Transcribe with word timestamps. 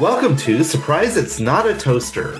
Welcome 0.00 0.36
to 0.38 0.64
Surprise 0.64 1.16
It's 1.16 1.38
Not 1.38 1.68
a 1.68 1.78
Toaster, 1.78 2.38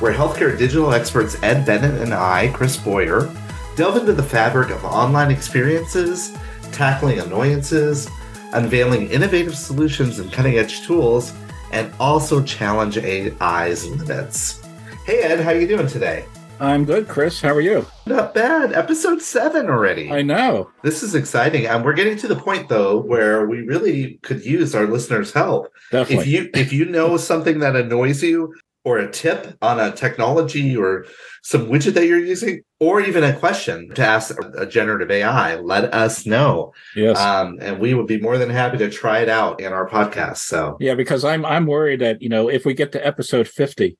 where 0.00 0.12
healthcare 0.12 0.58
digital 0.58 0.92
experts 0.92 1.40
Ed 1.44 1.64
Bennett 1.64 2.02
and 2.02 2.12
I, 2.12 2.48
Chris 2.48 2.76
Boyer, 2.76 3.32
delve 3.76 3.98
into 3.98 4.12
the 4.12 4.22
fabric 4.24 4.70
of 4.70 4.84
online 4.84 5.30
experiences, 5.30 6.36
tackling 6.72 7.20
annoyances, 7.20 8.08
unveiling 8.52 9.08
innovative 9.12 9.56
solutions 9.56 10.18
and 10.18 10.32
cutting 10.32 10.58
edge 10.58 10.84
tools, 10.88 11.32
and 11.70 11.92
also 12.00 12.42
challenge 12.42 12.98
AI's 12.98 13.86
limits. 13.86 14.60
Hey 15.04 15.20
Ed, 15.20 15.38
how 15.38 15.50
are 15.52 15.60
you 15.60 15.68
doing 15.68 15.86
today? 15.86 16.24
I'm 16.60 16.84
good, 16.84 17.08
Chris. 17.08 17.40
How 17.40 17.54
are 17.54 17.60
you? 17.60 17.86
Not 18.06 18.34
bad. 18.34 18.72
Episode 18.72 19.22
seven 19.22 19.66
already. 19.66 20.10
I 20.10 20.22
know. 20.22 20.70
This 20.82 21.02
is 21.02 21.14
exciting. 21.14 21.66
And 21.66 21.84
we're 21.84 21.92
getting 21.92 22.16
to 22.18 22.28
the 22.28 22.36
point 22.36 22.68
though 22.68 22.98
where 22.98 23.46
we 23.46 23.60
really 23.60 24.18
could 24.22 24.44
use 24.44 24.74
our 24.74 24.86
listeners' 24.86 25.32
help. 25.32 25.68
Definitely. 25.90 26.24
If 26.24 26.26
you 26.26 26.50
if 26.54 26.72
you 26.72 26.84
know 26.86 27.16
something 27.16 27.60
that 27.60 27.76
annoys 27.76 28.22
you, 28.22 28.54
or 28.88 28.98
a 28.98 29.10
tip 29.10 29.56
on 29.60 29.78
a 29.78 29.92
technology 29.92 30.74
or 30.74 31.04
some 31.42 31.68
widget 31.68 31.92
that 31.94 32.06
you're 32.06 32.18
using, 32.18 32.62
or 32.80 33.00
even 33.00 33.22
a 33.22 33.36
question 33.38 33.90
to 33.94 34.04
ask 34.04 34.34
a 34.56 34.64
generative 34.64 35.10
AI, 35.10 35.56
let 35.56 35.92
us 35.92 36.24
know. 36.24 36.72
Yes. 36.96 37.18
Um, 37.18 37.58
and 37.60 37.78
we 37.78 37.92
would 37.92 38.06
be 38.06 38.18
more 38.18 38.38
than 38.38 38.48
happy 38.48 38.78
to 38.78 38.88
try 38.88 39.20
it 39.20 39.28
out 39.28 39.60
in 39.60 39.72
our 39.72 39.88
podcast. 39.88 40.38
So 40.38 40.76
yeah, 40.80 40.94
because 40.94 41.24
I'm 41.24 41.44
I'm 41.44 41.66
worried 41.66 42.00
that 42.00 42.22
you 42.22 42.28
know 42.28 42.48
if 42.48 42.64
we 42.64 42.72
get 42.72 42.92
to 42.92 43.06
episode 43.06 43.46
50, 43.46 43.98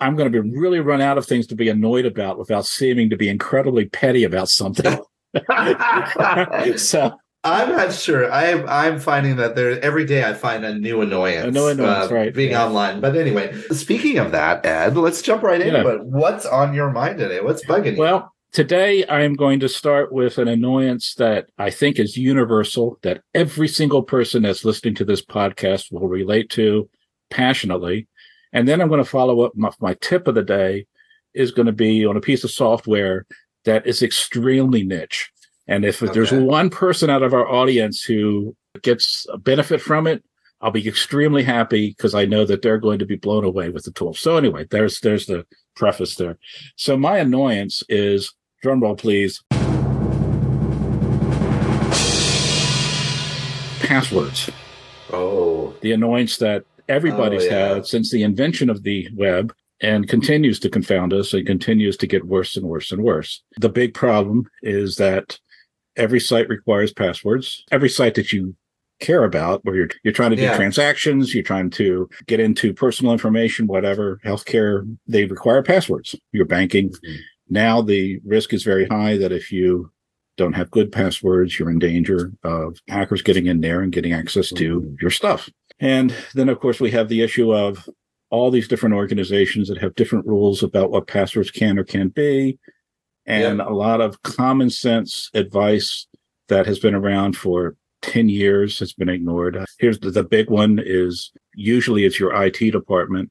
I'm 0.00 0.16
going 0.16 0.30
to 0.30 0.42
be 0.42 0.56
really 0.56 0.80
run 0.80 1.00
out 1.00 1.18
of 1.18 1.26
things 1.26 1.46
to 1.48 1.54
be 1.54 1.68
annoyed 1.68 2.06
about 2.06 2.38
without 2.38 2.66
seeming 2.66 3.10
to 3.10 3.16
be 3.16 3.28
incredibly 3.28 3.86
petty 3.86 4.24
about 4.24 4.48
something. 4.48 4.98
so 6.76 7.12
I'm 7.44 7.68
not 7.70 7.92
sure. 7.92 8.30
I'm 8.32 8.66
I'm 8.68 8.98
finding 8.98 9.36
that 9.36 9.54
there 9.54 9.78
every 9.84 10.06
day 10.06 10.24
I 10.24 10.32
find 10.32 10.64
a 10.64 10.74
new 10.74 11.02
annoyance. 11.02 11.46
A 11.46 11.50
new 11.50 11.68
annoyance, 11.68 12.10
uh, 12.10 12.14
right, 12.14 12.34
Being 12.34 12.52
yeah. 12.52 12.64
online. 12.64 13.00
But 13.00 13.16
anyway, 13.16 13.54
speaking 13.70 14.18
of 14.18 14.32
that, 14.32 14.64
Ed, 14.64 14.96
let's 14.96 15.20
jump 15.20 15.42
right 15.42 15.60
Yeah. 15.64 15.86
it. 15.86 16.04
What's 16.04 16.46
on 16.46 16.72
your 16.72 16.90
mind 16.90 17.18
today? 17.18 17.40
What's 17.40 17.64
bugging 17.66 17.96
you? 17.96 18.00
Well, 18.00 18.32
today 18.52 19.04
I 19.06 19.22
am 19.24 19.34
going 19.34 19.60
to 19.60 19.68
start 19.68 20.10
with 20.10 20.38
an 20.38 20.48
annoyance 20.48 21.14
that 21.16 21.46
I 21.58 21.68
think 21.68 21.98
is 21.98 22.16
universal, 22.16 22.98
that 23.02 23.20
every 23.34 23.68
single 23.68 24.02
person 24.02 24.44
that's 24.44 24.64
listening 24.64 24.94
to 24.96 25.04
this 25.04 25.22
podcast 25.24 25.92
will 25.92 26.08
relate 26.08 26.48
to 26.50 26.88
passionately. 27.30 28.08
And 28.54 28.68
then 28.68 28.80
I'm 28.80 28.88
going 28.88 29.02
to 29.02 29.10
follow 29.10 29.42
up 29.42 29.52
my, 29.56 29.70
my 29.80 29.94
tip 29.94 30.28
of 30.28 30.36
the 30.36 30.42
day 30.42 30.86
is 31.34 31.50
going 31.50 31.66
to 31.66 31.72
be 31.72 32.06
on 32.06 32.16
a 32.16 32.20
piece 32.20 32.44
of 32.44 32.52
software 32.52 33.26
that 33.64 33.84
is 33.86 34.00
extremely 34.00 34.84
niche. 34.84 35.30
And 35.66 35.84
if 35.84 35.98
there's 35.98 36.30
one 36.30 36.70
person 36.70 37.10
out 37.10 37.22
of 37.22 37.34
our 37.34 37.48
audience 37.48 38.02
who 38.02 38.54
gets 38.82 39.26
a 39.30 39.38
benefit 39.38 39.80
from 39.80 40.06
it, 40.06 40.22
I'll 40.60 40.70
be 40.70 40.86
extremely 40.86 41.42
happy 41.42 41.88
because 41.88 42.14
I 42.14 42.26
know 42.26 42.44
that 42.44 42.62
they're 42.62 42.78
going 42.78 43.00
to 43.00 43.06
be 43.06 43.16
blown 43.16 43.44
away 43.44 43.70
with 43.70 43.84
the 43.84 43.90
tool. 43.90 44.14
So 44.14 44.36
anyway, 44.36 44.66
there's 44.70 45.00
there's 45.00 45.26
the 45.26 45.44
preface 45.74 46.14
there. 46.14 46.38
So 46.76 46.96
my 46.96 47.18
annoyance 47.18 47.82
is 47.88 48.32
drum 48.62 48.80
roll, 48.80 48.94
please. 48.94 49.42
Passwords. 53.80 54.48
oh. 55.12 55.74
The 55.80 55.92
annoyance 55.92 56.36
that 56.38 56.64
everybody's 56.88 57.42
Oh, 57.44 57.46
yeah. 57.46 57.74
had 57.74 57.86
since 57.86 58.10
the 58.10 58.22
invention 58.22 58.70
of 58.70 58.82
the 58.82 59.08
web 59.14 59.52
and 59.80 60.08
continues 60.08 60.58
to 60.60 60.70
confound 60.70 61.12
us 61.12 61.32
and 61.34 61.46
continues 61.46 61.96
to 61.98 62.06
get 62.06 62.24
worse 62.26 62.56
and 62.56 62.66
worse 62.66 62.92
and 62.92 63.02
worse. 63.02 63.42
The 63.60 63.68
big 63.68 63.92
problem 63.94 64.44
is 64.62 64.96
that 64.96 65.38
every 65.96 66.20
site 66.20 66.48
requires 66.48 66.92
passwords. 66.92 67.64
Every 67.70 67.88
site 67.88 68.14
that 68.14 68.32
you 68.32 68.54
care 69.00 69.24
about 69.24 69.64
where 69.64 69.74
you're 69.74 69.88
you're 70.04 70.14
trying 70.14 70.30
to 70.30 70.36
do 70.36 70.42
Yeah. 70.42 70.56
transactions, 70.56 71.34
you're 71.34 71.42
trying 71.42 71.70
to 71.70 72.08
get 72.26 72.38
into 72.40 72.72
personal 72.72 73.12
information, 73.12 73.66
whatever, 73.66 74.20
healthcare, 74.24 74.86
they 75.06 75.24
require 75.24 75.62
passwords. 75.62 76.14
Your 76.32 76.44
banking. 76.46 76.90
Mhm. 76.90 77.16
Now 77.50 77.82
the 77.82 78.20
risk 78.24 78.54
is 78.54 78.62
very 78.62 78.86
high 78.86 79.16
that 79.18 79.32
if 79.32 79.50
you 79.52 79.90
don't 80.36 80.54
have 80.54 80.70
good 80.70 80.90
passwords, 80.90 81.58
you're 81.58 81.70
in 81.70 81.78
danger 81.78 82.32
of 82.44 82.78
hackers 82.88 83.22
getting 83.22 83.46
in 83.46 83.60
there 83.60 83.80
and 83.82 83.92
getting 83.92 84.12
access 84.12 84.48
to 84.50 84.80
Mhm. 84.80 85.00
your 85.00 85.10
stuff. 85.10 85.50
And 85.84 86.14
then, 86.34 86.48
of 86.48 86.60
course, 86.60 86.80
we 86.80 86.90
have 86.92 87.08
the 87.08 87.20
issue 87.22 87.54
of 87.54 87.88
all 88.30 88.50
these 88.50 88.66
different 88.68 88.94
organizations 88.94 89.68
that 89.68 89.78
have 89.78 89.94
different 89.94 90.26
rules 90.26 90.62
about 90.62 90.90
what 90.90 91.06
passwords 91.06 91.50
can 91.50 91.78
or 91.78 91.84
can't 91.84 92.14
be, 92.14 92.58
and 93.26 93.60
a 93.60 93.70
lot 93.72 94.00
of 94.00 94.20
common 94.22 94.70
sense 94.70 95.30
advice 95.34 96.06
that 96.48 96.66
has 96.66 96.78
been 96.78 96.94
around 96.94 97.36
for 97.36 97.76
10 98.02 98.28
years 98.30 98.78
has 98.78 98.92
been 98.94 99.08
ignored. 99.10 99.62
Here's 99.78 99.98
the, 99.98 100.10
the 100.10 100.24
big 100.24 100.50
one 100.50 100.80
is 100.82 101.32
usually 101.54 102.04
it's 102.04 102.18
your 102.18 102.34
IT 102.42 102.58
department 102.70 103.30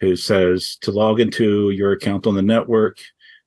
who 0.00 0.14
says 0.14 0.76
to 0.82 0.90
log 0.90 1.20
into 1.20 1.70
your 1.70 1.92
account 1.92 2.26
on 2.26 2.34
the 2.34 2.42
network, 2.42 2.98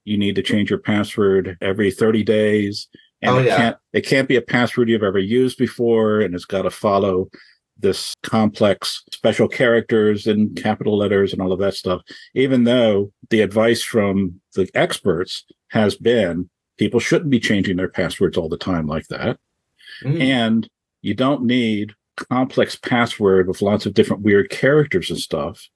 you 0.04 0.18
need 0.18 0.34
to 0.34 0.42
change 0.42 0.70
your 0.70 0.78
password 0.80 1.56
every 1.60 1.90
30 1.90 2.22
days. 2.24 2.88
And 3.22 3.34
Oh, 3.34 3.38
it 3.38 3.46
yeah. 3.46 3.56
can't 3.56 3.76
it 3.92 4.06
can't 4.06 4.28
be 4.28 4.36
a 4.36 4.42
password 4.42 4.88
you've 4.88 5.02
ever 5.02 5.18
used 5.18 5.58
before, 5.58 6.20
and 6.20 6.34
it's 6.34 6.44
got 6.44 6.62
to 6.62 6.70
follow 6.70 7.28
this 7.78 8.14
complex 8.22 9.04
special 9.12 9.48
characters 9.48 10.26
and 10.26 10.56
capital 10.56 10.98
letters 10.98 11.32
and 11.32 11.40
all 11.40 11.52
of 11.52 11.60
that 11.60 11.74
stuff. 11.74 12.02
Even 12.34 12.64
though 12.64 13.12
the 13.30 13.40
advice 13.40 13.82
from 13.82 14.40
the 14.54 14.68
experts 14.74 15.44
has 15.68 15.94
been 15.96 16.48
people 16.78 17.00
shouldn't 17.00 17.30
be 17.30 17.40
changing 17.40 17.76
their 17.76 17.88
passwords 17.88 18.38
all 18.38 18.48
the 18.48 18.56
time 18.56 18.86
like 18.86 19.06
that. 19.08 19.38
Mm. 20.02 20.20
And 20.20 20.68
you 21.02 21.14
don't 21.14 21.44
need 21.44 21.94
complex 22.16 22.76
password 22.76 23.48
with 23.48 23.62
lots 23.62 23.86
of 23.86 23.94
different 23.94 24.22
weird 24.22 24.50
characters 24.50 25.10
and 25.10 25.18
stuff. 25.18 25.68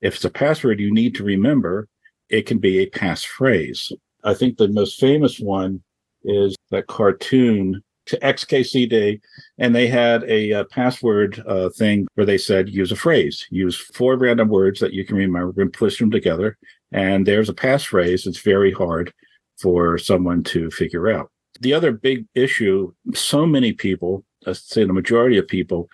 If 0.00 0.16
it's 0.16 0.24
a 0.24 0.30
password 0.30 0.80
you 0.80 0.92
need 0.92 1.14
to 1.16 1.24
remember, 1.24 1.88
it 2.28 2.46
can 2.46 2.58
be 2.58 2.78
a 2.80 2.90
passphrase. 2.90 3.92
I 4.22 4.34
think 4.34 4.56
the 4.56 4.68
most 4.68 5.00
famous 5.00 5.40
one 5.40 5.82
is 6.24 6.54
that 6.70 6.86
cartoon 6.86 7.82
to 8.10 8.18
XKCD, 8.20 9.20
and 9.58 9.74
they 9.74 9.86
had 9.86 10.24
a, 10.24 10.52
uh 10.52 10.64
password 10.70 11.42
uh, 11.46 11.68
thing 11.70 12.06
where 12.14 12.26
they 12.26 12.38
said 12.38 12.68
use 12.68 12.92
a 12.92 12.96
phrase, 12.96 13.46
use 13.50 13.76
four 13.76 14.16
random 14.16 14.48
words 14.48 14.80
that 14.80 14.92
you 14.92 15.04
can 15.04 15.16
remember 15.16 15.62
and 15.62 15.72
push 15.72 15.98
them 15.98 16.10
together. 16.10 16.58
And 16.92 17.26
there's 17.26 17.48
a 17.48 17.54
passphrase. 17.54 18.26
It's 18.26 18.40
very 18.40 18.72
hard 18.72 19.12
for 19.60 19.98
someone 19.98 20.42
to 20.44 20.70
figure 20.70 21.08
out. 21.08 21.30
The 21.60 21.74
other 21.74 21.92
big 21.92 22.26
issue, 22.34 22.92
so 23.14 23.46
many 23.46 23.72
people, 23.72 24.24
let's 24.46 24.68
say 24.68 24.84
the 24.84 24.92
majority 24.92 25.38
of 25.38 25.46
people, 25.46 25.88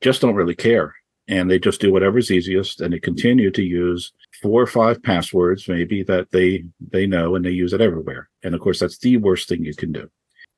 just 0.00 0.20
don't 0.20 0.34
really 0.34 0.54
care. 0.54 0.94
And 1.28 1.50
they 1.50 1.58
just 1.58 1.80
do 1.80 1.92
whatever's 1.92 2.30
easiest 2.30 2.80
and 2.80 2.92
they 2.92 3.00
continue 3.00 3.50
to 3.50 3.62
use 3.62 4.12
four 4.42 4.62
or 4.62 4.66
five 4.66 5.02
passwords, 5.02 5.68
maybe 5.68 6.04
that 6.04 6.30
they 6.30 6.64
they 6.92 7.06
know 7.06 7.34
and 7.34 7.44
they 7.44 7.50
use 7.50 7.72
it 7.72 7.80
everywhere. 7.80 8.28
And 8.44 8.54
of 8.54 8.60
course, 8.60 8.78
that's 8.78 8.98
the 8.98 9.16
worst 9.16 9.48
thing 9.48 9.64
you 9.64 9.74
can 9.74 9.92
do. 9.92 10.08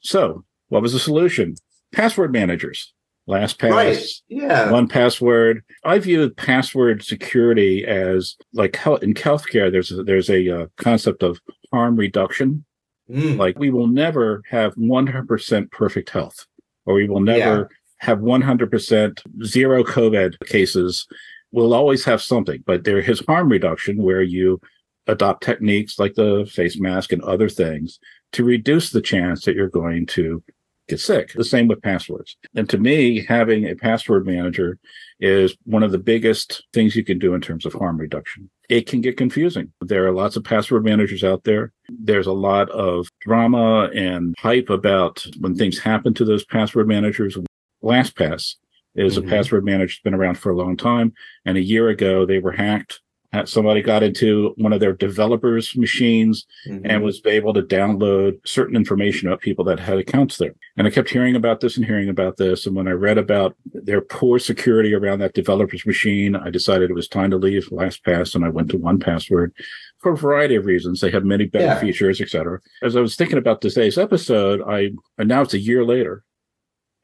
So 0.00 0.44
what 0.68 0.82
was 0.82 0.92
the 0.92 0.98
solution? 0.98 1.54
Password 1.92 2.32
managers. 2.32 2.92
LastPass, 3.28 3.70
Right. 3.70 4.06
Yeah. 4.28 4.70
one 4.70 4.88
password. 4.88 5.62
I 5.84 5.98
view 5.98 6.30
password 6.30 7.02
security 7.04 7.84
as 7.84 8.36
like 8.54 8.74
hel- 8.76 8.96
in 8.96 9.12
healthcare. 9.12 9.70
There's 9.70 9.92
a, 9.92 10.02
there's 10.02 10.30
a 10.30 10.62
uh, 10.62 10.66
concept 10.78 11.22
of 11.22 11.38
harm 11.70 11.96
reduction. 11.96 12.64
Mm. 13.10 13.36
Like 13.36 13.58
we 13.58 13.68
will 13.70 13.86
never 13.86 14.42
have 14.48 14.74
100% 14.76 15.70
perfect 15.70 16.08
health, 16.10 16.46
or 16.86 16.94
we 16.94 17.06
will 17.08 17.20
never 17.20 17.68
have 17.98 18.18
100% 18.18 19.44
zero 19.44 19.84
COVID 19.84 20.38
cases. 20.46 21.06
We'll 21.52 21.74
always 21.74 22.04
have 22.04 22.22
something, 22.22 22.62
but 22.66 22.84
there 22.84 22.98
is 22.98 23.22
harm 23.26 23.48
reduction 23.50 24.02
where 24.02 24.22
you 24.22 24.60
adopt 25.06 25.42
techniques 25.42 25.98
like 25.98 26.14
the 26.14 26.48
face 26.50 26.78
mask 26.78 27.12
and 27.12 27.22
other 27.22 27.48
things 27.48 27.98
to 28.32 28.44
reduce 28.44 28.90
the 28.90 29.00
chance 29.00 29.44
that 29.44 29.54
you're 29.54 29.68
going 29.68 30.04
to 30.06 30.42
get 30.88 31.00
sick. 31.00 31.32
The 31.34 31.44
same 31.44 31.68
with 31.68 31.82
passwords. 31.82 32.36
And 32.54 32.68
to 32.70 32.78
me, 32.78 33.24
having 33.26 33.66
a 33.66 33.74
password 33.74 34.26
manager 34.26 34.78
is 35.20 35.56
one 35.64 35.82
of 35.82 35.92
the 35.92 35.98
biggest 35.98 36.66
things 36.72 36.96
you 36.96 37.04
can 37.04 37.18
do 37.18 37.34
in 37.34 37.40
terms 37.40 37.66
of 37.66 37.74
harm 37.74 37.98
reduction. 37.98 38.50
It 38.68 38.86
can 38.86 39.00
get 39.00 39.16
confusing. 39.16 39.72
There 39.80 40.06
are 40.06 40.12
lots 40.12 40.36
of 40.36 40.44
password 40.44 40.84
managers 40.84 41.24
out 41.24 41.44
there. 41.44 41.72
There's 41.88 42.26
a 42.26 42.32
lot 42.32 42.70
of 42.70 43.08
drama 43.20 43.90
and 43.94 44.34
hype 44.38 44.70
about 44.70 45.24
when 45.40 45.54
things 45.54 45.78
happen 45.78 46.14
to 46.14 46.24
those 46.24 46.44
password 46.44 46.88
managers. 46.88 47.36
LastPass 47.82 48.56
is 48.94 49.16
Mhm. 49.16 49.24
a 49.26 49.28
password 49.28 49.64
manager 49.64 49.92
that's 49.92 50.00
been 50.00 50.14
around 50.14 50.38
for 50.38 50.50
a 50.50 50.56
long 50.56 50.76
time. 50.76 51.12
And 51.44 51.56
a 51.56 51.62
year 51.62 51.88
ago, 51.88 52.26
they 52.26 52.38
were 52.38 52.52
hacked. 52.52 53.00
Uh, 53.30 53.44
Somebody 53.44 53.82
got 53.82 54.02
into 54.02 54.54
one 54.56 54.72
of 54.72 54.80
their 54.80 54.94
developers' 54.94 55.76
machines 55.76 56.46
Mhm. 56.66 56.80
and 56.84 57.02
was 57.02 57.20
able 57.26 57.52
to 57.52 57.60
download 57.62 58.38
certain 58.46 58.74
information 58.74 59.28
about 59.28 59.42
people 59.42 59.64
that 59.66 59.78
had 59.78 59.98
accounts 59.98 60.38
there. 60.38 60.54
And 60.78 60.86
I 60.86 60.90
kept 60.90 61.10
hearing 61.10 61.36
about 61.36 61.60
this 61.60 61.76
and 61.76 61.84
hearing 61.84 62.08
about 62.08 62.38
this. 62.38 62.66
And 62.66 62.74
when 62.74 62.88
I 62.88 62.92
read 62.92 63.18
about 63.18 63.54
their 63.66 64.00
poor 64.00 64.38
security 64.38 64.94
around 64.94 65.18
that 65.18 65.34
developer's 65.34 65.84
machine, 65.84 66.36
I 66.36 66.48
decided 66.48 66.88
it 66.90 66.94
was 66.94 67.06
time 67.06 67.30
to 67.30 67.36
leave 67.36 67.68
LastPass 67.70 68.34
and 68.34 68.46
I 68.46 68.48
went 68.48 68.70
to 68.70 68.78
One 68.78 68.98
Password 68.98 69.52
for 69.98 70.12
a 70.12 70.16
variety 70.16 70.54
of 70.54 70.64
reasons. 70.64 71.00
They 71.02 71.10
have 71.10 71.24
many 71.26 71.44
better 71.44 71.64
Yeah. 71.66 71.80
features, 71.80 72.22
et 72.22 72.30
cetera. 72.30 72.60
As 72.82 72.96
I 72.96 73.02
was 73.02 73.14
thinking 73.14 73.36
about 73.38 73.60
today's 73.60 73.98
episode, 73.98 74.62
I 74.66 74.92
and 75.18 75.28
now 75.28 75.42
it's 75.42 75.54
a 75.54 75.58
year 75.58 75.84
later, 75.84 76.24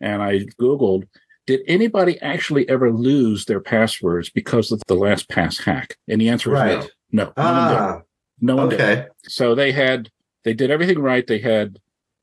and 0.01 0.23
I 0.23 0.47
Googled 0.59 1.05
did 1.47 1.61
anybody 1.67 2.19
actually 2.21 2.69
ever 2.69 2.91
lose 2.91 3.45
their 3.45 3.61
passwords 3.61 4.31
because 4.31 4.73
of 4.73 4.81
the 4.87 4.97
LastPass 4.97 5.63
hack? 5.65 5.97
And 6.09 6.21
the 6.21 6.29
answer 6.29 6.51
is 6.51 6.61
Right. 6.61 6.91
no. 7.13 7.33
No, 7.37 7.43
no 7.43 7.47
one 7.53 7.69
did. 7.69 7.79
Ah, 7.79 8.03
No 8.41 8.57
one 8.57 8.69
did. 8.71 8.81
okay. 8.81 9.07
So 9.29 9.55
they 9.55 9.73
had 9.73 10.11
they 10.45 10.53
did 10.55 10.71
everything 10.71 10.99
right. 10.99 11.27
They 11.27 11.39
had 11.39 11.79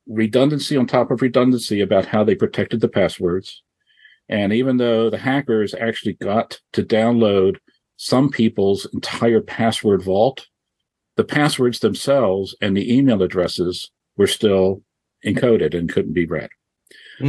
redundancy 0.07 0.75
on 0.77 0.85
top 0.87 1.11
of 1.11 1.21
redundancy 1.21 1.81
about 1.81 2.05
how 2.07 2.23
they 2.23 2.35
protected 2.35 2.81
the 2.81 2.87
passwords. 2.89 3.63
And 4.29 4.53
even 4.53 4.77
though 4.77 5.09
the 5.09 5.17
hackers 5.17 5.73
actually 5.73 6.13
got 6.13 6.59
to 6.73 6.83
download 6.83 7.57
some 7.97 8.29
people's 8.29 8.85
entire 8.93 9.41
password 9.41 10.01
vault, 10.03 10.47
the 11.17 11.23
passwords 11.23 11.79
themselves 11.79 12.55
and 12.61 12.75
the 12.75 12.93
email 12.95 13.21
addresses 13.21 13.91
were 14.17 14.27
still 14.27 14.81
encoded 15.25 15.73
and 15.77 15.91
couldn't 15.91 16.13
be 16.13 16.25
read. 16.25 16.49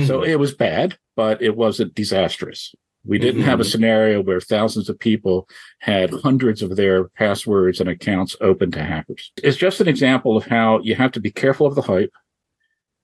So 0.06 0.21
Mhm. 0.21 0.29
it 0.29 0.37
was 0.37 0.55
bad, 0.55 0.97
but 1.17 1.43
it 1.43 1.56
wasn't 1.56 1.94
disastrous. 1.94 2.75
We 3.05 3.19
didn't 3.19 3.43
have 3.43 3.59
a 3.59 3.64
Mhm. 3.64 3.70
scenario 3.70 4.23
where 4.23 4.41
thousands 4.41 4.88
of 4.88 4.99
people 4.99 5.49
had 5.81 6.11
hundreds 6.11 6.62
of 6.62 6.76
their 6.76 7.09
passwords 7.09 7.81
and 7.81 7.88
accounts 7.88 8.37
open 8.41 8.70
to 8.73 8.82
hackers. 8.85 9.32
It's 9.43 9.56
just 9.56 9.81
an 9.81 9.88
example 9.88 10.37
of 10.37 10.47
how 10.47 10.81
you 10.82 10.94
have 10.94 11.11
to 11.12 11.20
be 11.20 11.31
careful 11.32 11.67
of 11.67 11.75
the 11.75 11.82
hype. 11.82 12.12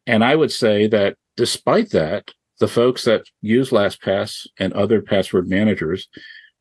And 0.07 0.23
I 0.25 0.37
would 0.37 0.53
say 0.53 0.87
that 0.87 1.17
despite 1.37 1.91
that, 1.91 2.31
the 2.61 2.69
folks 2.69 3.05
that 3.05 3.25
use 3.43 3.71
LastPass 3.71 4.47
and 4.59 4.73
other 4.73 5.03
password 5.03 5.49
managers 5.49 6.09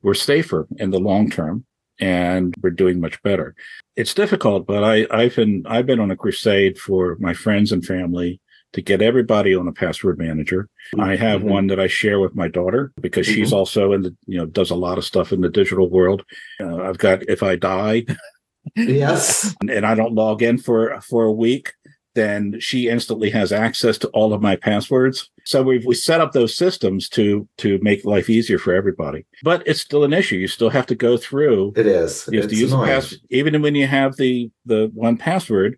were 0.02 0.14
safer 0.16 0.68
in 0.78 0.90
the 0.92 1.00
long 1.00 1.30
term 1.30 1.66
and 2.00 2.54
we're 2.62 2.70
doing 2.70 3.00
much 3.00 3.22
better. 3.24 3.56
It's 3.96 4.14
difficult, 4.14 4.68
but 4.68 4.84
I, 4.84 5.08
I've 5.10 5.36
been 5.36 5.64
I've 5.68 5.86
been 5.88 6.00
on 6.00 6.12
a 6.12 6.16
crusade 6.16 6.78
for 6.78 7.18
my 7.20 7.34
friends 7.34 7.72
and 7.72 7.84
family 7.86 8.40
to 8.74 8.81
get 8.81 9.02
everybody 9.02 9.56
on 9.56 9.68
a 9.68 9.72
password 9.72 10.18
manager. 10.18 10.69
I 11.00 11.16
have 11.16 11.42
Mhm. 11.42 11.46
one 11.46 11.68
that 11.68 11.80
I 11.80 11.88
share 11.88 12.19
with 12.19 12.36
my 12.36 12.48
daughter 12.48 12.92
because 13.02 13.25
she's 13.25 13.54
also 13.54 13.94
in 13.94 14.02
the 14.02 14.16
you 14.25 14.38
know 14.38 14.46
does 14.46 14.69
a 14.72 14.75
lot 14.75 14.98
of 14.98 15.06
stuff 15.06 15.31
in 15.31 15.42
the 15.42 15.50
digital 15.50 15.90
world. 15.90 16.24
Uh, 16.60 16.78
I've 16.78 16.98
got 16.98 17.24
if 17.30 17.42
I 17.44 17.56
die 17.56 18.06
yes. 18.75 19.56
and 19.62 19.86
I 19.86 19.96
don't 19.96 20.14
log 20.14 20.42
in 20.42 20.58
for 20.58 21.00
for 21.02 21.24
a 21.25 21.31
week, 21.31 21.74
then 22.16 22.60
she 22.60 22.90
instantly 22.90 23.30
has 23.30 23.52
access 23.52 23.98
to 24.00 24.08
all 24.10 24.34
of 24.34 24.42
my 24.42 24.56
passwords. 24.56 25.30
So 25.46 25.64
we've 25.64 25.86
we 25.86 25.96
set 25.96 26.19
up 26.22 26.34
those 26.34 26.56
systems 26.56 27.08
to 27.10 27.48
to 27.60 27.80
make 27.81 28.04
life 28.06 28.30
easier 28.30 28.58
for 28.60 28.74
everybody. 28.74 29.25
But 29.44 29.64
it's 29.66 29.81
still 29.81 30.04
an 30.04 30.14
issue. 30.14 30.36
You 30.36 30.48
still 30.48 30.69
have 30.72 30.86
to 30.88 30.96
go 30.96 31.16
through. 31.18 31.74
It 31.78 31.88
is. 31.88 32.28
You 32.31 32.40
have 32.42 32.50
to 32.50 32.54
It's 32.54 32.62
use 32.62 32.72
the 32.72 32.75
annoying. 32.78 32.90
pass 32.92 33.16
even 33.30 33.62
when 33.62 33.75
you 33.75 33.88
have 33.88 34.18
the 34.18 34.52
the 34.66 34.92
one 34.94 35.18
password. 35.18 35.78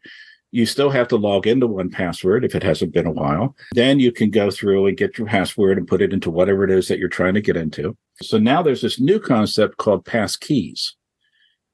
You 0.52 0.66
still 0.66 0.90
have 0.90 1.08
to 1.10 1.16
log 1.16 1.46
into 1.46 1.68
one 1.68 1.90
password 1.90 2.44
if 2.44 2.56
it 2.56 2.64
hasn't 2.64 2.94
been 2.94 3.06
a 3.06 3.12
while. 3.12 3.56
Then 3.74 4.00
you 4.00 4.12
can 4.12 4.32
go 4.32 4.50
through 4.50 4.88
and 4.88 4.98
get 4.98 5.18
your 5.18 5.28
password 5.28 5.78
and 5.78 5.88
put 5.88 6.02
it 6.02 6.12
into 6.12 6.32
whatever 6.32 6.64
it 6.64 6.72
is 6.72 6.88
that 6.88 6.98
you're 6.98 7.08
trying 7.08 7.36
to 7.36 7.42
get 7.42 7.56
into. 7.56 7.96
So 8.22 8.38
now 8.38 8.64
there's 8.64 8.82
this 8.82 9.00
new 9.00 9.20
concept 9.20 9.78
called 9.78 10.06
pass 10.06 10.36
keys 10.36 10.96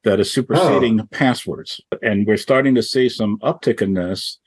that 0.04 0.20
is 0.20 0.30
superseding 0.30 1.06
passwords. 1.08 1.80
And 2.02 2.26
we're 2.26 2.36
starting 2.36 2.74
to 2.74 2.82
see 2.82 3.08
some 3.08 3.38
uptick 3.38 3.82
in 3.82 3.94
this 3.94 4.38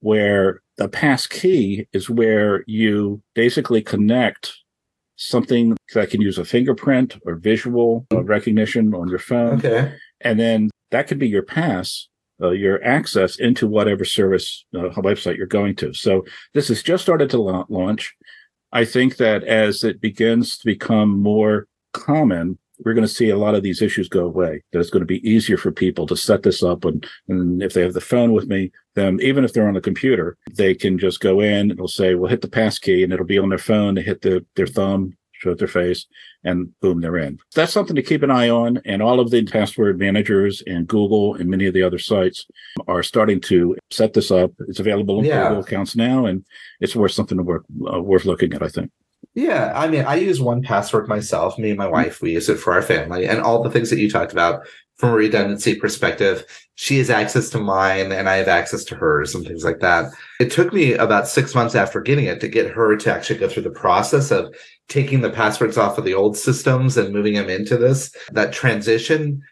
where 0.00 0.60
the 0.76 0.88
pass 0.88 1.26
key 1.26 1.86
is 1.92 2.10
where 2.10 2.64
you 2.66 3.22
basically 3.34 3.80
connect 3.80 4.52
something 5.16 5.76
that 5.94 6.10
can 6.10 6.20
use 6.20 6.38
a 6.38 6.44
fingerprint 6.44 7.16
or 7.24 7.36
visual 7.36 8.06
uh, 8.12 8.22
recognition 8.24 8.92
on 8.94 9.08
your 9.08 9.18
phone. 9.18 9.58
Okay. 9.58 9.94
And 10.20 10.38
then 10.38 10.70
that 10.90 11.06
could 11.06 11.18
be 11.18 11.28
your 11.28 11.42
pass, 11.42 12.08
uh, 12.42 12.50
your 12.50 12.82
access 12.84 13.36
into 13.36 13.66
whatever 13.66 14.04
service 14.04 14.64
uh, 14.74 14.90
website 15.00 15.36
you're 15.36 15.46
going 15.46 15.76
to. 15.76 15.92
So 15.92 16.24
this 16.52 16.68
has 16.68 16.82
just 16.82 17.02
started 17.02 17.30
to 17.30 17.40
la- 17.40 17.66
launch. 17.68 18.14
I 18.72 18.84
think 18.84 19.16
that 19.18 19.44
as 19.44 19.84
it 19.84 20.00
begins 20.00 20.58
to 20.58 20.66
become 20.66 21.10
more 21.20 21.68
common, 21.92 22.58
we're 22.84 22.94
going 22.94 23.06
to 23.06 23.12
see 23.12 23.30
a 23.30 23.38
lot 23.38 23.54
of 23.54 23.62
these 23.62 23.80
issues 23.80 24.08
go 24.08 24.26
away. 24.26 24.62
That 24.72 24.80
it's 24.80 24.90
going 24.90 25.02
to 25.02 25.06
be 25.06 25.28
easier 25.28 25.56
for 25.56 25.70
people 25.70 26.06
to 26.08 26.16
set 26.16 26.42
this 26.42 26.60
up. 26.62 26.84
And, 26.84 27.06
and 27.28 27.62
if 27.62 27.72
they 27.72 27.82
have 27.82 27.94
the 27.94 28.00
phone 28.00 28.32
with 28.32 28.48
me, 28.48 28.72
then 28.94 29.20
even 29.20 29.44
if 29.44 29.52
they're 29.52 29.68
on 29.68 29.74
the 29.74 29.80
computer, 29.80 30.36
they 30.56 30.74
can 30.74 30.98
just 30.98 31.20
go 31.20 31.40
in, 31.40 31.70
and 31.70 31.72
it'll 31.72 31.86
say, 31.86 32.16
well, 32.16 32.28
hit 32.28 32.40
the 32.40 32.48
pass 32.48 32.78
key 32.78 33.04
and 33.04 33.12
it'll 33.12 33.24
be 33.24 33.38
on 33.38 33.48
their 33.48 33.58
phone. 33.58 33.94
They 33.94 34.02
hit 34.02 34.22
the, 34.22 34.44
their 34.56 34.66
thumb, 34.66 35.16
show 35.44 35.54
their 35.54 35.68
face, 35.68 36.06
and 36.42 36.78
boom, 36.80 37.00
they're 37.00 37.18
in. 37.18 37.38
That's 37.54 37.72
something 37.72 37.96
to 37.96 38.02
keep 38.02 38.22
an 38.22 38.30
eye 38.30 38.48
on. 38.48 38.80
And 38.84 39.02
all 39.02 39.20
of 39.20 39.30
the 39.30 39.44
password 39.44 39.98
managers 39.98 40.62
and 40.66 40.88
Google 40.88 41.34
and 41.34 41.48
many 41.50 41.66
of 41.66 41.74
the 41.74 41.82
other 41.82 41.98
sites 41.98 42.46
are 42.88 43.02
starting 43.02 43.40
to 43.42 43.76
set 43.90 44.14
this 44.14 44.30
up. 44.30 44.52
It's 44.68 44.80
available 44.80 45.18
in 45.20 45.26
Yeah. 45.26 45.48
Google 45.48 45.62
accounts 45.64 45.94
now, 45.96 46.26
and 46.26 46.44
it's 46.80 46.96
worth 46.96 47.12
something 47.12 47.36
to 47.38 47.44
work, 47.44 47.64
uh, 47.92 48.00
worth 48.00 48.24
looking 48.24 48.54
at, 48.54 48.62
I 48.62 48.68
think. 48.68 48.90
Yeah, 49.34 49.72
I 49.74 49.88
mean, 49.88 50.04
I 50.04 50.14
use 50.16 50.40
one 50.40 50.62
password 50.62 51.08
myself. 51.08 51.58
Me 51.58 51.70
and 51.70 51.78
my 51.78 51.88
wife, 51.88 52.22
we 52.22 52.32
use 52.32 52.48
it 52.48 52.56
for 52.58 52.72
our 52.72 52.82
family, 52.82 53.26
and 53.26 53.40
all 53.40 53.62
the 53.62 53.70
things 53.70 53.90
that 53.90 53.98
you 53.98 54.08
talked 54.10 54.32
about 54.32 54.60
from 54.96 55.10
a 55.10 55.14
redundancy 55.14 55.74
perspective. 55.74 56.44
She 56.76 56.98
has 56.98 57.10
access 57.10 57.50
to 57.50 57.58
mine, 57.58 58.12
and 58.12 58.28
I 58.28 58.36
have 58.36 58.48
access 58.48 58.84
to 58.84 58.96
hers, 58.96 59.34
and 59.34 59.46
things 59.46 59.64
like 59.64 59.80
that. 59.80 60.12
It 60.40 60.50
took 60.50 60.72
me 60.72 60.94
about 60.94 61.28
six 61.28 61.54
months 61.54 61.74
after 61.74 62.00
getting 62.00 62.24
it 62.26 62.40
to 62.40 62.48
get 62.48 62.70
her 62.70 62.96
to 62.96 63.12
actually 63.12 63.38
go 63.38 63.48
through 63.48 63.62
the 63.64 63.70
process 63.70 64.30
of 64.30 64.54
taking 64.88 65.20
the 65.20 65.30
passwords 65.30 65.78
off 65.78 65.98
of 65.98 66.04
the 66.04 66.14
old 66.14 66.36
systems 66.36 66.96
and 66.96 67.12
moving 67.14 67.34
them 67.34 67.48
into 67.48 67.76
this. 67.76 68.14
That 68.32 68.52
transition, 68.52 69.42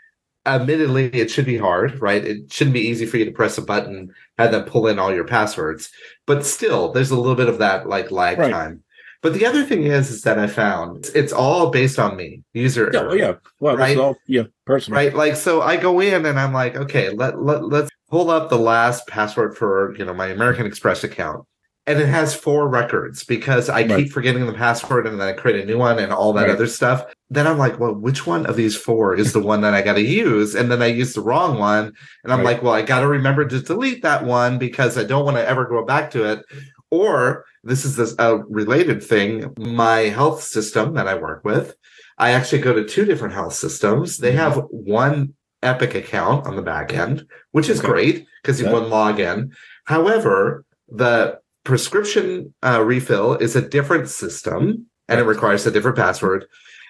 admittedly, 0.47 1.07
it 1.13 1.31
should 1.31 1.47
be 1.47 1.57
hard, 1.59 2.01
right? 2.03 2.25
It 2.25 2.53
shouldn't 2.53 2.75
be 2.75 2.81
easy 2.89 3.07
for 3.07 3.17
you 3.17 3.25
to 3.25 3.31
press 3.33 3.57
a 3.59 3.63
button 3.63 4.13
and 4.39 4.55
then 4.55 4.65
pull 4.65 4.89
in 4.89 4.99
all 4.99 5.15
your 5.15 5.25
passwords, 5.25 5.91
but 6.27 6.45
still, 6.45 6.93
there's 6.93 7.11
a 7.13 7.17
little 7.17 7.37
bit 7.37 7.49
of 7.49 7.59
that 7.59 7.89
like 7.89 8.11
lag 8.11 8.39
Right. 8.39 8.51
time. 8.51 8.83
But 9.23 9.35
the 9.35 9.47
other 9.47 9.63
thing 9.65 9.85
is, 9.85 10.11
is 10.11 10.23
that 10.23 10.39
I 10.39 10.47
found 10.49 10.99
it's, 10.99 11.09
it's 11.11 11.33
all 11.33 11.71
based 11.71 11.99
on 11.99 12.17
me, 12.17 12.43
user 12.53 12.91
Yeah, 12.93 13.01
oh, 13.01 13.03
error, 13.05 13.17
yeah. 13.17 13.35
Well, 13.61 13.77
Right. 13.77 13.91
it's 13.91 13.99
all 14.01 14.19
yeah, 14.27 14.45
personal. 14.67 14.97
right? 14.99 15.15
Like, 15.15 15.37
so 15.37 15.63
I 15.63 15.77
go 15.77 16.01
in 16.01 16.27
and 16.27 16.39
I'm 16.39 16.53
like, 16.53 16.77
okay, 16.77 17.11
let 17.11 17.41
let 17.41 17.65
let's 17.65 17.91
pull 18.11 18.31
up 18.31 18.51
the 18.51 18.59
last 18.59 19.07
password 19.07 19.57
for 19.57 19.95
you 19.97 20.05
know 20.05 20.13
my 20.15 20.27
American 20.27 20.67
Express 20.67 21.05
account, 21.05 21.47
and 21.87 22.01
it 22.01 22.09
has 22.09 22.35
four 22.35 22.69
records 22.69 23.23
because 23.25 23.69
I 23.71 23.83
Right. 23.85 23.91
keep 24.05 24.13
forgetting 24.13 24.45
the 24.47 24.53
password 24.55 25.07
and 25.07 25.21
then 25.21 25.29
I 25.29 25.33
create 25.33 25.63
a 25.63 25.67
new 25.67 25.79
one 25.79 26.01
and 26.01 26.13
all 26.13 26.33
that 26.33 26.47
Right. 26.47 26.51
other 26.55 26.67
stuff. 26.67 27.05
Then 27.31 27.47
I'm 27.47 27.59
like, 27.59 27.79
well, 27.79 27.95
which 27.95 28.27
one 28.27 28.45
of 28.47 28.57
these 28.57 28.77
four 28.77 29.15
is 29.15 29.33
the 29.33 29.41
one 29.41 29.61
that 29.63 29.73
I 29.73 29.83
got 29.83 29.95
to 29.95 30.03
use? 30.03 30.55
And 30.57 30.71
then 30.71 30.83
I 30.83 30.87
use 30.87 31.15
the 31.15 31.23
wrong 31.23 31.59
one, 31.61 31.93
and 32.25 32.33
I'm 32.33 32.41
Right. 32.41 32.55
like, 32.57 32.63
well, 32.65 32.75
I 32.75 32.83
got 32.83 33.01
to 33.01 33.07
remember 33.09 33.45
to 33.47 33.61
delete 33.61 34.03
that 34.03 34.25
one 34.25 34.59
because 34.59 34.99
I 34.99 35.05
don't 35.05 35.25
want 35.25 35.37
to 35.37 35.49
ever 35.49 35.65
go 35.65 35.85
back 35.85 36.11
to 36.11 36.25
it. 36.31 36.45
Or 36.91 37.45
this 37.65 37.85
is 37.85 37.97
this 37.97 38.15
a 38.19 38.39
related 38.39 39.03
thing. 39.03 39.53
My 39.59 40.01
health 40.01 40.43
system 40.43 40.95
that 40.95 41.09
I 41.09 41.15
work 41.15 41.45
with, 41.45 41.77
I 42.19 42.33
actually 42.33 42.63
go 42.63 42.73
to 42.75 42.85
two 42.85 43.05
different 43.05 43.35
health 43.35 43.55
systems. 43.55 44.19
They 44.19 44.33
Mhm. 44.33 44.37
have 44.37 44.57
one 44.71 45.35
Epic 45.63 45.95
account 45.95 46.45
on 46.45 46.57
the 46.57 46.63
back 46.63 46.93
end, 46.93 47.25
which 47.53 47.69
is 47.69 47.79
Okay. 47.79 47.89
great 47.89 48.27
because 48.43 48.61
you 48.61 48.67
Yeah. 48.67 48.73
one 48.73 48.91
login. 48.91 49.51
However, 49.85 50.65
the 50.89 51.39
prescription 51.65 52.53
uh, 52.65 52.83
refill 52.85 53.35
is 53.35 53.55
a 53.55 53.63
different 53.63 54.09
system 54.09 54.87
and 55.09 55.21
it 55.21 55.25
requires 55.25 55.65
a 55.65 55.71
different 55.71 55.97
password. 55.97 56.47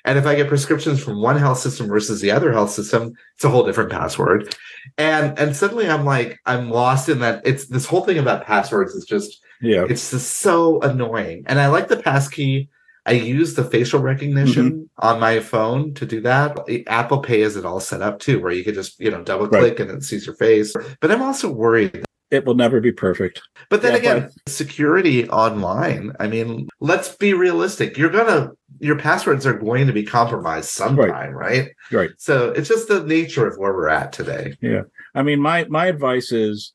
And 0.06 0.18
if 0.18 0.26
I 0.26 0.34
get 0.34 0.48
prescriptions 0.48 1.02
from 1.04 1.20
one 1.20 1.36
health 1.36 1.58
system 1.58 1.86
versus 1.86 2.22
the 2.22 2.30
other 2.30 2.50
health 2.50 2.70
system, 2.70 3.12
it's 3.34 3.44
a 3.44 3.50
whole 3.50 3.64
different 3.64 3.90
password. 3.90 4.56
And 4.96 5.38
and 5.38 5.54
suddenly 5.54 5.86
I'm 5.88 6.06
like, 6.06 6.40
I'm 6.46 6.70
lost 6.70 7.10
in 7.10 7.18
that. 7.20 7.42
It's 7.44 7.66
this 7.66 7.84
whole 7.86 8.04
thing 8.04 8.16
about 8.18 8.46
passwords 8.46 8.94
is 8.94 9.04
just 9.04 9.42
Yeah. 9.62 9.86
it's 9.88 10.10
just 10.10 10.38
so 10.38 10.80
annoying. 10.82 11.44
And 11.46 11.58
I 11.60 11.68
like 11.68 11.88
the 11.88 11.96
passkey. 11.96 12.68
I 13.06 13.12
use 13.12 13.54
the 13.54 13.64
facial 13.64 14.00
recognition 14.00 14.70
Mm-hmm. 14.72 15.06
on 15.08 15.20
my 15.20 15.40
phone 15.40 15.94
to 15.94 16.06
do 16.06 16.20
that. 16.22 16.58
Apple 16.86 17.18
Pay 17.20 17.40
is 17.42 17.56
it 17.56 17.64
all 17.64 17.80
set 17.80 18.02
up 18.02 18.18
too, 18.20 18.40
where 18.40 18.52
you 18.52 18.62
could 18.64 18.74
just, 18.74 19.00
you 19.00 19.10
know, 19.10 19.22
double 19.22 19.48
click 19.48 19.80
and 19.80 19.90
it 19.90 20.04
sees 20.04 20.26
your 20.26 20.36
face. 20.36 20.72
But 21.00 21.10
I'm 21.10 21.22
also 21.22 21.50
worried. 21.50 22.04
It 22.30 22.46
will 22.46 22.54
never 22.54 22.80
be 22.80 22.92
perfect. 22.92 23.42
But 23.68 23.82
then 23.82 23.92
Yeah, 23.92 23.98
again, 23.98 24.30
security 24.48 25.28
online, 25.28 26.12
I 26.20 26.28
mean, 26.28 26.68
let's 26.80 27.14
be 27.16 27.34
realistic. 27.34 27.98
You're 27.98 28.08
gonna 28.10 28.52
your 28.78 28.98
passwords 28.98 29.46
are 29.46 29.52
going 29.52 29.86
to 29.86 29.92
be 29.92 30.02
compromised 30.02 30.70
sometime, 30.70 31.32
right? 31.34 31.70
Right. 31.92 32.10
So 32.18 32.50
it's 32.50 32.68
just 32.68 32.88
the 32.88 33.04
nature 33.04 33.46
of 33.46 33.56
where 33.58 33.72
we're 33.74 33.88
at 33.88 34.12
today. 34.12 34.56
Yeah. 34.60 34.82
I 35.14 35.22
mean, 35.22 35.40
my 35.40 35.64
my 35.68 35.86
advice 35.86 36.32
is 36.32 36.72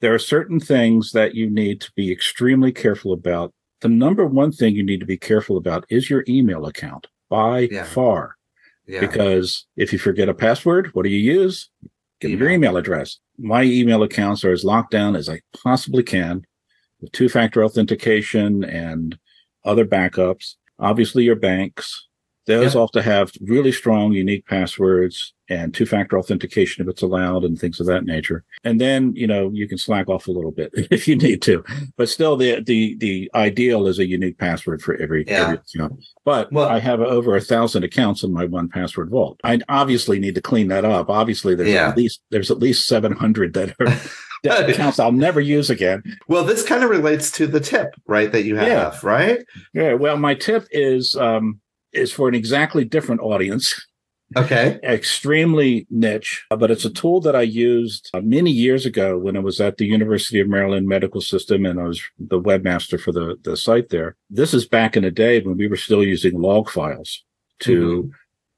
there 0.00 0.14
are 0.14 0.18
certain 0.18 0.60
things 0.60 1.12
that 1.12 1.34
you 1.34 1.50
need 1.50 1.80
to 1.82 1.90
be 1.96 2.10
extremely 2.12 2.72
careful 2.72 3.12
about. 3.12 3.52
The 3.80 3.88
number 3.88 4.26
one 4.26 4.52
thing 4.52 4.74
you 4.74 4.82
need 4.84 5.00
to 5.00 5.06
be 5.06 5.16
careful 5.18 5.56
about 5.56 5.84
is 5.88 6.10
your 6.10 6.24
email 6.28 6.66
account 6.66 7.06
by 7.28 7.68
Yeah. 7.70 7.84
far. 7.84 8.36
Yeah. 8.86 9.00
Because 9.00 9.66
if 9.76 9.92
you 9.92 9.98
forget 9.98 10.28
a 10.28 10.34
password, 10.34 10.90
what 10.94 11.02
do 11.04 11.10
you 11.10 11.18
use? 11.40 11.68
Give 12.20 12.30
me 12.32 12.36
your 12.38 12.46
Email. 12.48 12.70
email 12.70 12.76
address. 12.78 13.18
My 13.38 13.62
email 13.62 14.02
accounts 14.02 14.44
are 14.44 14.50
as 14.52 14.64
locked 14.64 14.90
down 14.90 15.14
as 15.14 15.28
I 15.28 15.40
possibly 15.62 16.02
can 16.02 16.42
with 17.00 17.12
two 17.12 17.28
factor 17.28 17.62
authentication 17.64 18.64
and 18.64 19.16
other 19.64 19.84
backups. 19.84 20.54
Obviously, 20.80 21.24
your 21.24 21.36
banks, 21.36 22.07
Those 22.48 22.74
Yep. 22.74 22.80
also 22.80 23.00
have 23.00 23.30
really 23.42 23.70
strong, 23.72 24.12
unique 24.12 24.46
passwords 24.46 25.34
and 25.50 25.72
two 25.72 25.86
factor 25.86 26.18
authentication 26.18 26.82
if 26.82 26.90
it's 26.90 27.02
allowed 27.02 27.44
and 27.44 27.58
things 27.58 27.78
of 27.80 27.86
that 27.86 28.04
nature. 28.04 28.44
And 28.64 28.80
then, 28.80 29.14
you 29.14 29.26
know, 29.26 29.50
you 29.52 29.68
can 29.68 29.78
slack 29.78 30.08
off 30.08 30.26
a 30.26 30.32
little 30.32 30.50
bit 30.50 30.70
if 30.90 31.06
you 31.06 31.14
need 31.16 31.40
to. 31.42 31.62
But 31.96 32.08
still 32.08 32.36
the 32.36 32.60
the 32.60 32.96
the 32.98 33.30
ideal 33.34 33.86
is 33.86 33.98
a 33.98 34.06
unique 34.06 34.38
password 34.38 34.82
for 34.82 34.96
every, 34.96 35.24
Yeah. 35.28 35.42
every 35.42 35.58
account. 35.76 36.04
But 36.24 36.52
Well- 36.52 36.68
I 36.68 36.80
have 36.80 37.00
over 37.00 37.36
a 37.36 37.40
thousand 37.40 37.84
accounts 37.84 38.22
in 38.24 38.32
my 38.32 38.44
one 38.46 38.68
password 38.68 39.10
vault. 39.10 39.38
I 39.44 39.60
obviously 39.68 40.18
need 40.18 40.34
to 40.34 40.42
clean 40.42 40.68
that 40.68 40.84
up. 40.84 41.08
Obviously 41.08 41.54
there's 41.54 41.68
Yeah. 41.70 41.88
at 41.90 41.96
least 41.96 42.20
there's 42.30 42.50
at 42.50 42.58
least 42.58 42.86
seven 42.88 43.12
hundred 43.12 43.54
that 43.54 43.74
are 43.78 43.86
that 44.44 44.70
accounts 44.70 44.98
I'll 44.98 45.12
never 45.12 45.40
use 45.40 45.68
again. 45.70 46.02
Well, 46.28 46.44
this 46.44 46.64
kind 46.64 46.82
of 46.84 46.90
relates 46.90 47.30
to 47.32 47.46
the 47.46 47.60
tip, 47.60 47.88
right? 48.06 48.30
That 48.32 48.44
you 48.44 48.56
have, 48.56 48.68
Yeah. 48.68 48.98
right? 49.02 49.38
Yeah. 49.74 49.92
Well, 49.94 50.16
my 50.16 50.34
tip 50.34 50.66
is 50.70 51.14
um 51.16 51.60
is 51.92 52.12
for 52.12 52.28
an 52.28 52.34
exactly 52.34 52.84
different 52.84 53.20
audience. 53.20 53.86
Okay. 54.36 54.78
extremely 54.82 55.86
niche, 55.88 56.44
but 56.50 56.70
it's 56.70 56.84
a 56.84 56.90
tool 56.90 57.18
that 57.22 57.34
I 57.34 57.40
used 57.40 58.10
uh, 58.12 58.20
many 58.20 58.50
years 58.50 58.84
ago 58.84 59.16
when 59.16 59.38
I 59.38 59.40
was 59.40 59.58
at 59.58 59.78
the 59.78 59.86
University 59.86 60.38
of 60.38 60.48
Maryland 60.48 60.86
Medical 60.86 61.22
System 61.22 61.64
and 61.64 61.80
I 61.80 61.84
was 61.84 62.02
the 62.18 62.38
webmaster 62.38 63.00
for 63.00 63.10
the, 63.10 63.36
the 63.42 63.56
site 63.56 63.88
there. 63.88 64.16
This 64.28 64.52
is 64.52 64.68
back 64.68 64.98
in 64.98 65.04
the 65.04 65.10
day 65.10 65.40
when 65.40 65.56
we 65.56 65.66
were 65.66 65.76
still 65.76 66.04
using 66.04 66.38
log 66.38 66.68
files 66.68 67.24
to 67.60 68.10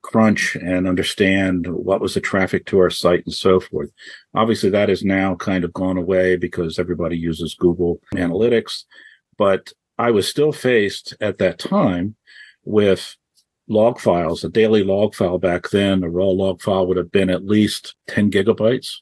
crunch 0.02 0.56
and 0.56 0.88
understand 0.88 1.66
what 1.66 2.00
was 2.00 2.14
the 2.14 2.20
traffic 2.20 2.66
to 2.66 2.78
our 2.78 2.90
site 2.90 3.24
and 3.24 3.34
so 3.34 3.60
forth. 3.60 3.90
Obviously, 4.34 4.70
that 4.70 4.88
has 4.88 5.04
now 5.04 5.34
kind 5.36 5.64
of 5.64 5.72
gone 5.72 5.96
away 5.96 6.36
because 6.36 6.78
everybody 6.78 7.16
uses 7.16 7.54
Google 7.54 8.00
Analytics, 8.14 8.84
but 9.36 9.72
I 9.98 10.10
was 10.10 10.28
still 10.28 10.52
faced 10.52 11.14
at 11.20 11.38
that 11.38 11.58
time 11.58 12.16
with 12.64 13.16
log 13.70 14.00
files, 14.00 14.42
a 14.44 14.48
daily 14.48 14.82
log 14.82 15.14
file 15.14 15.38
back 15.38 15.70
then, 15.70 16.02
a 16.02 16.10
raw 16.10 16.26
log 16.26 16.60
file 16.60 16.86
would 16.86 16.96
have 16.96 17.12
been 17.12 17.30
at 17.30 17.46
least 17.46 17.94
10 18.08 18.30
gigabytes. 18.30 18.96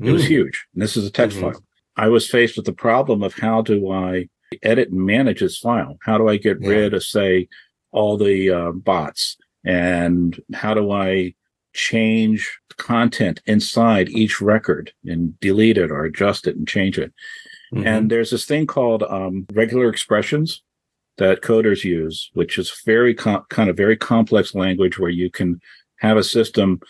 It 0.00 0.10
was 0.10 0.24
Mm. 0.24 0.28
huge. 0.28 0.66
And 0.74 0.82
this 0.82 0.96
is 0.96 1.06
a 1.06 1.12
text 1.12 1.36
Mhm. 1.36 1.40
file. 1.52 1.64
I 1.96 2.08
was 2.08 2.28
faced 2.28 2.56
with 2.56 2.64
the 2.66 2.72
problem 2.72 3.22
of 3.22 3.34
how 3.34 3.60
do 3.62 3.90
I 3.90 4.28
edit 4.62 4.88
and 4.90 5.04
manage 5.04 5.40
this 5.40 5.58
file? 5.58 5.98
How 6.02 6.16
do 6.18 6.26
I 6.28 6.38
get 6.38 6.58
Yeah. 6.60 6.68
rid 6.70 6.94
of, 6.94 7.04
say, 7.04 7.48
all 7.92 8.16
the 8.16 8.50
uh, 8.50 8.72
bots? 8.72 9.36
And 9.64 10.40
how 10.54 10.72
do 10.74 10.90
I 10.90 11.34
change 11.74 12.58
content 12.76 13.40
inside 13.46 14.08
each 14.08 14.40
record 14.40 14.92
and 15.04 15.38
delete 15.40 15.76
it 15.78 15.90
or 15.90 16.04
adjust 16.04 16.46
it 16.46 16.56
and 16.56 16.66
change 16.66 16.98
it? 16.98 17.12
Mhm. 17.74 17.86
And 17.86 18.10
there's 18.10 18.30
this 18.30 18.46
thing 18.46 18.66
called 18.66 19.02
um, 19.02 19.46
regular 19.52 19.88
expressions 19.88 20.62
that 21.18 21.42
coders 21.42 21.84
use, 21.84 22.30
which 22.34 22.58
is 22.58 22.82
very 22.84 23.14
com- 23.14 23.44
kind 23.48 23.70
of 23.70 23.76
very 23.76 23.96
complex 23.96 24.54
language 24.54 24.98
where 24.98 25.10
you 25.10 25.30
can 25.30 25.60
have 25.98 26.16
a 26.16 26.24
system 26.24 26.80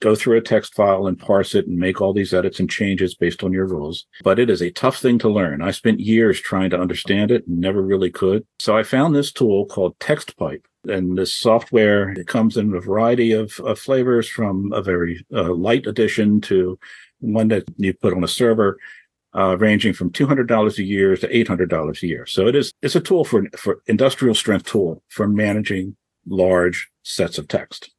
go 0.00 0.14
through 0.14 0.36
a 0.36 0.40
text 0.40 0.74
file 0.74 1.06
and 1.06 1.18
parse 1.18 1.54
it 1.54 1.66
and 1.66 1.76
make 1.76 2.00
all 2.00 2.12
these 2.12 2.32
edits 2.32 2.60
and 2.60 2.70
changes 2.70 3.14
based 3.14 3.42
on 3.42 3.52
your 3.52 3.66
rules. 3.66 4.06
But 4.22 4.38
it 4.38 4.48
is 4.48 4.62
a 4.62 4.70
tough 4.70 4.98
thing 4.98 5.18
to 5.20 5.28
learn. 5.28 5.60
I 5.60 5.72
spent 5.72 6.00
years 6.00 6.40
trying 6.40 6.70
to 6.70 6.80
understand 6.80 7.30
it 7.30 7.46
and 7.46 7.58
never 7.58 7.82
really 7.82 8.10
could. 8.10 8.46
So 8.60 8.76
I 8.76 8.82
found 8.82 9.14
this 9.14 9.32
tool 9.32 9.66
called 9.66 9.98
TextPipe. 9.98 10.62
And 10.88 11.18
this 11.18 11.34
software 11.34 12.10
it 12.10 12.28
comes 12.28 12.56
in 12.56 12.72
a 12.74 12.80
variety 12.80 13.32
of, 13.32 13.58
of 13.60 13.78
flavors 13.78 14.28
from 14.28 14.72
a 14.72 14.80
very 14.80 15.24
uh, 15.34 15.52
light 15.52 15.86
edition 15.86 16.40
to 16.42 16.78
one 17.20 17.48
that 17.48 17.64
you 17.76 17.92
put 17.92 18.14
on 18.14 18.24
a 18.24 18.28
server 18.28 18.78
uh, 19.34 19.56
ranging 19.58 19.92
from 19.92 20.10
two 20.10 20.26
hundred 20.26 20.48
dollars 20.48 20.78
a 20.78 20.84
year 20.84 21.16
to 21.16 21.36
eight 21.36 21.48
hundred 21.48 21.70
dollars 21.70 22.02
a 22.02 22.06
year. 22.06 22.26
So 22.26 22.46
it 22.46 22.54
is 22.54 22.72
it's 22.82 22.96
a 22.96 23.00
tool 23.00 23.24
for 23.24 23.46
for 23.56 23.82
industrial 23.86 24.34
strength 24.34 24.66
tool 24.66 25.02
for 25.08 25.28
managing 25.28 25.96
large 26.26 26.88
sets 27.02 27.38
of 27.38 27.48
text. 27.48 27.90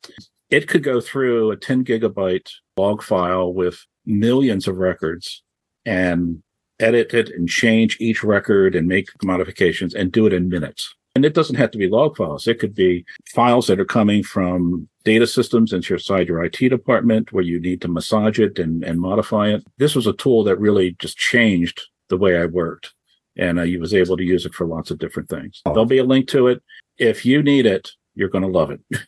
It 0.50 0.68
could 0.68 0.84
go 0.84 1.00
through 1.02 1.52
a 1.52 1.58
ten 1.58 1.84
gigabyte 1.84 2.50
log 2.78 3.04
file 3.04 3.54
with 3.54 3.86
millions 4.06 4.68
of 4.68 4.78
records 4.78 5.44
and 5.86 6.42
edit 6.80 7.14
it 7.14 7.30
and 7.30 7.48
change 7.48 7.98
each 8.00 8.24
record 8.24 8.76
and 8.76 8.88
make 8.88 9.10
modifications 9.24 9.94
and 9.94 10.12
do 10.12 10.26
it 10.26 10.34
in 10.34 10.50
minutes. 10.50 10.96
And 11.16 11.26
it 11.26 11.34
doesn't 11.34 11.58
have 11.58 11.72
to 11.72 11.78
be 11.78 11.90
log 11.90 12.16
files. 12.16 12.48
It 12.48 12.60
could 12.60 12.74
be 12.74 13.06
files 13.28 13.68
that 13.68 13.80
are 13.80 13.86
coming 13.86 14.24
from 14.24 14.88
data 15.10 15.25
systems 15.25 15.74
inside 15.74 16.28
your 16.28 16.44
IT 16.44 16.60
department 16.70 17.34
where 17.34 17.44
you 17.44 17.60
need 17.60 17.82
to 17.82 17.88
massage 17.88 18.38
it 18.39 18.60
and, 18.60 18.84
and 18.84 19.00
modify 19.00 19.48
it. 19.50 19.63
This 19.80 19.96
was 19.96 20.06
a 20.06 20.13
tool 20.13 20.44
that 20.44 20.60
really 20.60 20.96
just 21.00 21.18
changed 21.18 21.82
the 22.10 22.18
way 22.18 22.38
I 22.38 22.46
worked. 22.46 22.94
And 23.36 23.60
I 23.60 23.75
was 23.80 23.92
able 23.96 24.18
to 24.18 24.24
use 24.24 24.46
it 24.46 24.54
for 24.54 24.68
lots 24.68 24.92
of 24.92 25.00
different 25.00 25.28
things. 25.28 25.62
There'll 25.66 25.86
be 25.86 25.98
a 25.98 26.04
link 26.04 26.28
to 26.28 26.46
it. 26.48 26.62
If 27.00 27.25
you 27.25 27.42
need 27.42 27.66
it, 27.66 27.89
you're 28.13 28.30
going 28.30 28.44
to 28.44 28.58
love 28.60 28.70
it. 28.70 28.82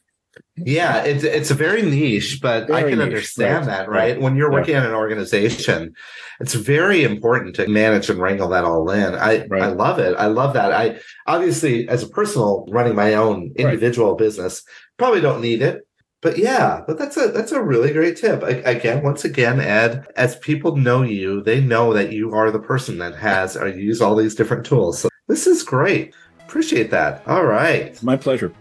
Yeah, 0.56 1.04
it's 1.04 1.24
it's 1.24 1.52
a 1.52 1.54
very 1.56 1.82
niche, 1.82 2.40
but 2.42 2.72
I 2.72 2.84
can 2.84 3.00
niche, 3.00 3.08
understand 3.08 3.66
right, 3.68 3.78
that, 3.78 3.90
right? 3.90 4.22
When 4.22 4.36
you're 4.38 4.52
Yeah. 4.52 4.60
working 4.60 4.76
at 4.76 4.86
an 4.86 4.94
organization, 4.94 5.94
it's 6.40 6.54
very 6.54 7.04
important 7.04 7.56
to 7.58 7.68
manage 7.68 8.10
and 8.10 8.20
wrangle 8.20 8.48
that 8.50 8.64
all 8.64 8.90
in. 8.92 9.14
I 9.14 9.46
Right. 9.48 9.64
I 9.64 9.68
love 9.68 10.00
it. 10.00 10.16
I 10.18 10.28
love 10.28 10.54
that. 10.54 10.72
I 10.72 11.00
obviously, 11.28 11.88
as 11.90 12.04
a 12.04 12.08
personal 12.08 12.66
running 12.70 12.96
my 12.96 13.14
own 13.16 13.52
individual 13.58 14.16
business, 14.16 14.64
probably 14.98 15.20
don't 15.20 15.42
need 15.42 15.62
it. 15.62 15.82
But 16.22 16.38
yeah, 16.38 16.84
but 16.86 17.00
that's 17.00 17.18
a 17.18 17.30
that's 17.30 17.52
a 17.52 17.62
really 17.62 17.92
great 17.92 18.16
tip. 18.16 18.44
I, 18.44 18.50
again, 18.70 19.02
once 19.04 19.26
again, 19.26 19.60
Ed, 19.60 20.06
as 20.16 20.36
people 20.36 20.76
know 20.76 21.02
you, 21.02 21.42
they 21.42 21.60
know 21.60 21.94
that 21.94 22.12
you 22.12 22.34
are 22.34 22.52
the 22.52 22.60
person 22.60 23.00
that 23.00 23.16
has 23.16 23.58
uh, 23.58 23.62
or 23.62 23.68
use 23.68 24.02
all 24.02 24.16
these 24.16 24.36
different 24.36 24.66
tools. 24.66 25.00
So 25.00 25.10
this 25.28 25.48
is 25.48 25.64
great. 25.64 26.14
Appreciate 26.46 26.92
that. 26.92 27.24
All 27.28 27.46
right. 27.46 28.02
My 28.04 28.18
pleasure. 28.18 28.54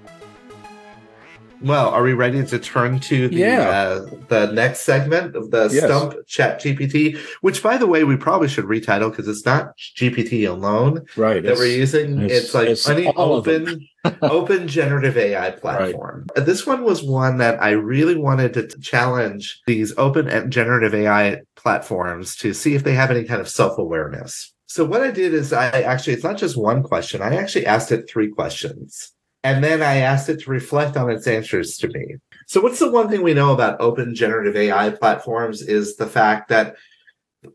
Well, 1.63 1.91
are 1.91 2.03
we 2.03 2.15
ready 2.15 2.45
to 2.45 2.59
turn 2.59 3.01
to 3.01 3.29
the 3.29 3.35
Yeah. 3.37 3.69
uh, 3.69 4.07
the 4.29 4.51
next 4.53 4.81
segment 4.81 5.37
of 5.37 5.51
the 5.51 5.69
Yes. 5.71 5.85
Stump 5.85 6.15
ChatGPT? 6.27 7.19
Which, 7.43 7.63
by 7.63 7.77
the 7.77 7.87
way, 7.87 8.05
we 8.05 8.17
probably 8.17 8.49
should 8.49 8.65
retitle 8.65 9.11
because 9.11 9.29
it's 9.29 9.45
not 9.45 9.75
GPT 9.97 10.45
alone 10.49 11.03
Right. 11.17 11.43
that 11.43 11.57
we're 11.57 11.67
using. 11.67 12.21
It's, 12.23 12.33
it's- 12.35 12.55
like 12.55 12.69
it's 12.69 12.89
any 12.89 13.09
all 13.09 13.37
of 13.37 13.45
them. 13.45 13.63
open 13.63 13.87
open 14.23 14.69
generative 14.69 15.19
AI 15.19 15.51
platform. 15.51 16.27
Uh, 16.35 16.41
This 16.41 16.67
one 16.67 16.83
was 16.85 17.03
one 17.03 17.37
that 17.39 17.63
I 17.63 17.71
really 17.73 18.17
wanted 18.17 18.55
to 18.55 18.67
challenge 18.81 19.61
these 19.67 19.93
open 19.99 20.27
and 20.29 20.51
generative 20.51 20.95
AI 20.95 21.43
platforms 21.57 22.35
to 22.37 22.55
see 22.55 22.75
if 22.75 22.85
they 22.85 22.95
have 22.95 23.11
any 23.11 23.25
kind 23.25 23.41
of 23.43 23.49
self 23.49 23.77
awareness. 23.77 24.55
So 24.67 24.85
what 24.85 25.03
I 25.03 25.11
did 25.11 25.35
is 25.35 25.53
I 25.53 25.83
actually 25.83 26.15
it's 26.15 26.25
not 26.25 26.39
just 26.39 26.57
one 26.57 26.83
question. 26.83 27.21
I 27.21 27.35
actually 27.37 27.67
asked 27.67 27.93
it 27.93 28.09
three 28.09 28.29
questions. 28.29 29.13
And 29.43 29.65
then 29.65 29.83
I 29.83 29.97
asked 29.99 30.29
it 30.29 30.41
to 30.41 30.51
reflect 30.51 30.97
on 30.97 31.11
its 31.11 31.27
answers 31.27 31.79
to 31.79 31.89
me. 31.89 32.17
So, 32.47 32.61
what's 32.61 32.79
the 32.79 32.91
one 32.91 33.09
thing 33.09 33.23
we 33.23 33.35
know 33.35 33.53
about 33.53 33.81
open 33.81 34.15
generative 34.15 34.57
AI 34.57 34.91
platforms 34.91 35.63
is 35.63 35.97
the 35.97 36.07
fact 36.07 36.49
that 36.49 36.77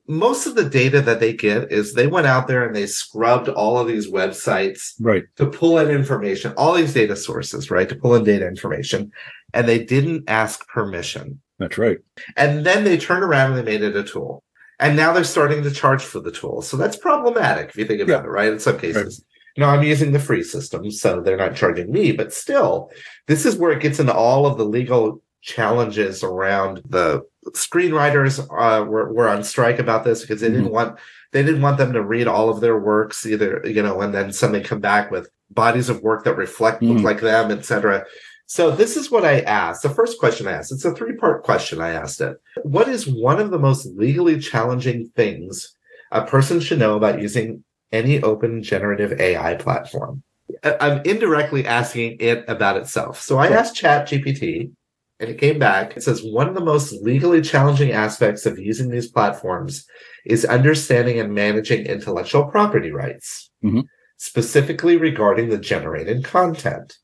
most 0.08 0.48
of 0.48 0.56
the 0.56 0.68
data 0.68 1.00
that 1.02 1.20
they 1.20 1.34
get 1.34 1.72
is 1.72 1.94
they 1.94 2.08
went 2.08 2.26
out 2.26 2.48
there 2.48 2.66
and 2.66 2.76
they 2.76 2.88
scrubbed 2.88 3.50
all 3.50 3.78
of 3.78 3.88
these 3.88 4.10
websites 4.10 4.94
right. 5.00 5.26
to 5.36 5.46
pull 5.46 5.78
in 5.78 5.90
information, 5.90 6.54
all 6.58 6.74
these 6.74 6.94
data 6.94 7.16
sources, 7.16 7.70
right? 7.70 7.88
To 7.90 7.96
pull 7.96 8.16
in 8.16 8.24
data 8.24 8.48
information, 8.48 9.12
and 9.54 9.68
they 9.68 9.84
didn't 9.84 10.24
ask 10.28 10.68
permission. 10.68 11.40
That's 11.60 11.78
right. 11.78 12.00
And 12.36 12.66
then 12.66 12.84
they 12.84 12.98
turned 12.98 13.24
around 13.24 13.52
and 13.52 13.60
they 13.60 13.72
made 13.72 13.84
it 13.84 13.96
a 13.96 14.04
tool. 14.04 14.44
And 14.80 14.98
now 14.98 15.14
they're 15.14 15.24
starting 15.24 15.64
to 15.64 15.72
charge 15.72 16.04
for 16.04 16.20
the 16.20 16.32
tool. 16.32 16.62
So 16.62 16.76
that's 16.76 16.98
problematic 16.98 17.70
if 17.70 17.78
you 17.78 17.86
think 17.86 18.02
about 18.02 18.24
Yeah. 18.24 18.28
it, 18.28 18.32
right? 18.32 18.52
In 18.52 18.60
some 18.60 18.78
cases. 18.78 19.24
No, 19.58 19.68
I'm 19.70 19.84
using 19.84 20.12
the 20.12 20.20
free 20.20 20.44
system, 20.44 20.92
so 20.92 21.22
they're 21.22 21.38
not 21.38 21.56
charging 21.56 21.92
me, 21.92 22.12
but 22.12 22.34
still, 22.34 22.92
this 23.28 23.46
is 23.46 23.56
where 23.56 23.72
it 23.72 23.82
gets 23.82 24.00
into 24.00 24.14
all 24.14 24.46
of 24.46 24.58
the 24.58 24.66
legal 24.66 25.22
challenges 25.42 26.24
around 26.24 26.82
the 26.90 27.22
screenwriters 27.52 28.40
uh, 28.52 28.84
were, 28.84 29.14
were 29.14 29.30
on 29.30 29.44
strike 29.44 29.80
about 29.80 30.04
this 30.04 30.22
because 30.22 30.42
they 30.42 30.50
didn't 30.50 30.72
want 30.72 30.98
they 31.32 31.44
didn't 31.44 31.62
want 31.62 31.78
them 31.78 31.94
to 31.94 32.02
read 32.04 32.28
all 32.28 32.50
of 32.50 32.62
their 32.62 32.80
works 32.80 33.26
either, 33.26 33.62
you 33.66 33.84
know, 33.84 34.02
and 34.02 34.14
then 34.14 34.32
suddenly 34.32 34.62
come 34.64 34.80
back 34.80 35.12
with 35.12 35.30
bodies 35.52 35.90
of 35.90 36.02
work 36.02 36.24
that 36.24 36.36
reflect 36.36 36.82
Mhm. 36.82 37.04
like 37.04 37.20
them, 37.22 37.52
etc. 37.52 38.06
So 38.48 38.72
this 38.72 38.96
is 38.96 39.12
what 39.12 39.26
I 39.26 39.42
asked. 39.42 39.84
The 39.84 39.90
first 39.90 40.18
question 40.20 40.48
I 40.48 40.54
asked. 40.54 40.72
It's 40.72 40.86
a 40.86 40.94
three-part 40.94 41.44
question. 41.44 41.82
I 41.82 41.90
asked 41.92 42.22
it. 42.22 42.38
What 42.64 42.88
is 42.88 43.06
one 43.08 43.40
of 43.40 43.52
the 43.52 43.60
most 43.60 43.86
legally 43.86 44.40
challenging 44.40 45.12
things 45.16 45.76
a 46.12 46.26
person 46.26 46.60
should 46.60 46.80
know 46.80 46.96
about 46.96 47.22
using 47.22 47.64
any 47.92 48.22
open 48.22 48.64
generative 48.64 49.20
AI 49.20 49.56
platform? 49.56 50.24
I'm 50.64 51.02
indirectly 51.04 51.66
asking 51.66 52.18
it 52.20 52.46
about 52.48 52.78
itself. 52.78 53.20
So 53.22 53.38
I 53.38 53.48
asked 53.48 53.76
Chat 53.76 54.08
GPT, 54.08 54.72
and 55.20 55.30
it 55.30 55.40
came 55.40 55.58
back. 55.58 55.96
It 55.98 56.04
says 56.04 56.24
one 56.24 56.48
of 56.48 56.56
the 56.56 56.64
most 56.64 56.92
legally 57.02 57.42
challenging 57.42 57.92
aspects 57.92 58.46
of 58.46 58.60
using 58.60 58.90
these 58.90 59.08
platforms 59.08 59.86
is 60.26 60.46
understanding 60.46 61.20
and 61.20 61.34
managing 61.34 61.86
intellectual 61.86 62.46
property 62.46 62.92
rights, 62.92 63.50
Mhm. 63.64 63.86
specifically 64.18 64.98
regarding 64.98 65.50
the 65.50 65.58
generated 65.58 66.24
content. 66.24 66.98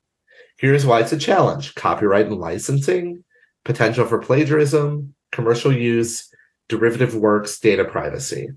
Here's 0.58 0.86
why 0.86 1.00
it's 1.00 1.12
a 1.14 1.18
challenge 1.18 1.74
copyright 1.76 2.28
and 2.28 2.38
licensing, 2.38 3.24
potential 3.66 4.06
for 4.06 4.20
plagiarism, 4.20 5.16
commercial 5.32 5.72
use, 5.74 6.30
derivative 6.68 7.16
works, 7.16 7.60
data 7.60 7.86
privacy. 7.86 8.50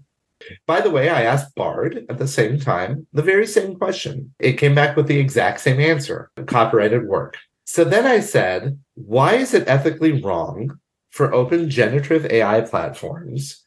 By 0.66 0.80
the 0.80 0.90
way, 0.90 1.08
I 1.08 1.22
asked 1.22 1.54
Bard 1.54 2.04
at 2.08 2.18
the 2.18 2.28
same 2.28 2.58
time 2.58 3.06
the 3.12 3.22
very 3.22 3.46
same 3.46 3.76
question. 3.76 4.34
It 4.38 4.54
came 4.54 4.74
back 4.74 4.96
with 4.96 5.06
the 5.06 5.18
exact 5.18 5.60
same 5.60 5.80
answer 5.80 6.30
copyrighted 6.46 7.06
work. 7.06 7.36
So 7.64 7.84
then 7.84 8.06
I 8.06 8.20
said, 8.20 8.78
why 8.94 9.34
is 9.34 9.54
it 9.54 9.68
ethically 9.68 10.20
wrong 10.22 10.78
for 11.10 11.32
open 11.32 11.70
generative 11.70 12.26
AI 12.26 12.60
platforms 12.60 13.62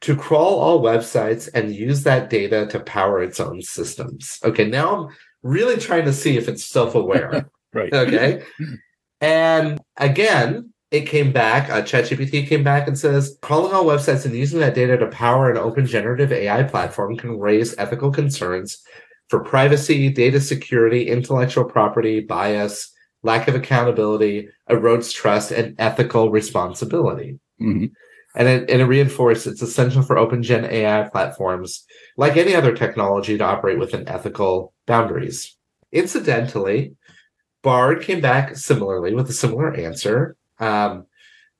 to 0.00 0.16
crawl 0.16 0.58
all 0.58 0.82
websites 0.82 1.48
and 1.54 1.74
use 1.74 2.02
that 2.02 2.30
data 2.30 2.66
to 2.66 2.80
power 2.80 3.22
its 3.22 3.38
own 3.40 3.60
systems? 3.62 4.38
Okay, 4.44 4.66
now 4.68 4.96
I'm 4.96 5.16
really 5.42 5.76
trying 5.76 6.06
to 6.06 6.12
see 6.12 6.36
if 6.36 6.48
it's 6.48 6.64
self 6.64 6.94
aware. 6.94 7.48
Right. 7.74 7.90
okay. 7.90 8.42
And 9.22 9.80
again, 9.96 10.74
it 10.92 11.06
came 11.06 11.32
back, 11.32 11.70
uh, 11.70 11.80
ChatGPT 11.80 12.46
came 12.46 12.62
back 12.62 12.86
and 12.86 12.98
says 12.98 13.38
crawling 13.40 13.72
all 13.72 13.84
websites 13.84 14.26
and 14.26 14.34
using 14.34 14.60
that 14.60 14.74
data 14.74 14.98
to 14.98 15.06
power 15.06 15.50
an 15.50 15.56
open 15.56 15.86
generative 15.86 16.30
AI 16.30 16.62
platform 16.64 17.16
can 17.16 17.40
raise 17.40 17.76
ethical 17.78 18.12
concerns 18.12 18.82
for 19.28 19.40
privacy, 19.40 20.10
data 20.10 20.38
security, 20.38 21.08
intellectual 21.08 21.64
property, 21.64 22.20
bias, 22.20 22.92
lack 23.22 23.48
of 23.48 23.54
accountability, 23.54 24.48
erodes 24.68 25.14
trust, 25.14 25.50
and 25.50 25.74
ethical 25.78 26.30
responsibility. 26.30 27.38
Mhm. 27.58 27.92
And 28.34 28.48
it, 28.48 28.70
and 28.70 28.82
it 28.82 28.86
reinforced 28.86 29.46
it's 29.46 29.62
essential 29.62 30.02
for 30.02 30.18
open 30.18 30.42
gen 30.42 30.66
AI 30.66 31.08
platforms, 31.08 31.86
like 32.18 32.36
any 32.36 32.54
other 32.54 32.74
technology, 32.74 33.38
to 33.38 33.44
operate 33.44 33.78
within 33.78 34.06
ethical 34.08 34.74
boundaries. 34.86 35.56
Incidentally, 35.90 36.94
Bard 37.62 38.02
came 38.02 38.20
back 38.20 38.56
similarly 38.56 39.14
with 39.14 39.30
a 39.30 39.32
similar 39.32 39.72
answer. 39.74 40.36
Um, 40.62 41.06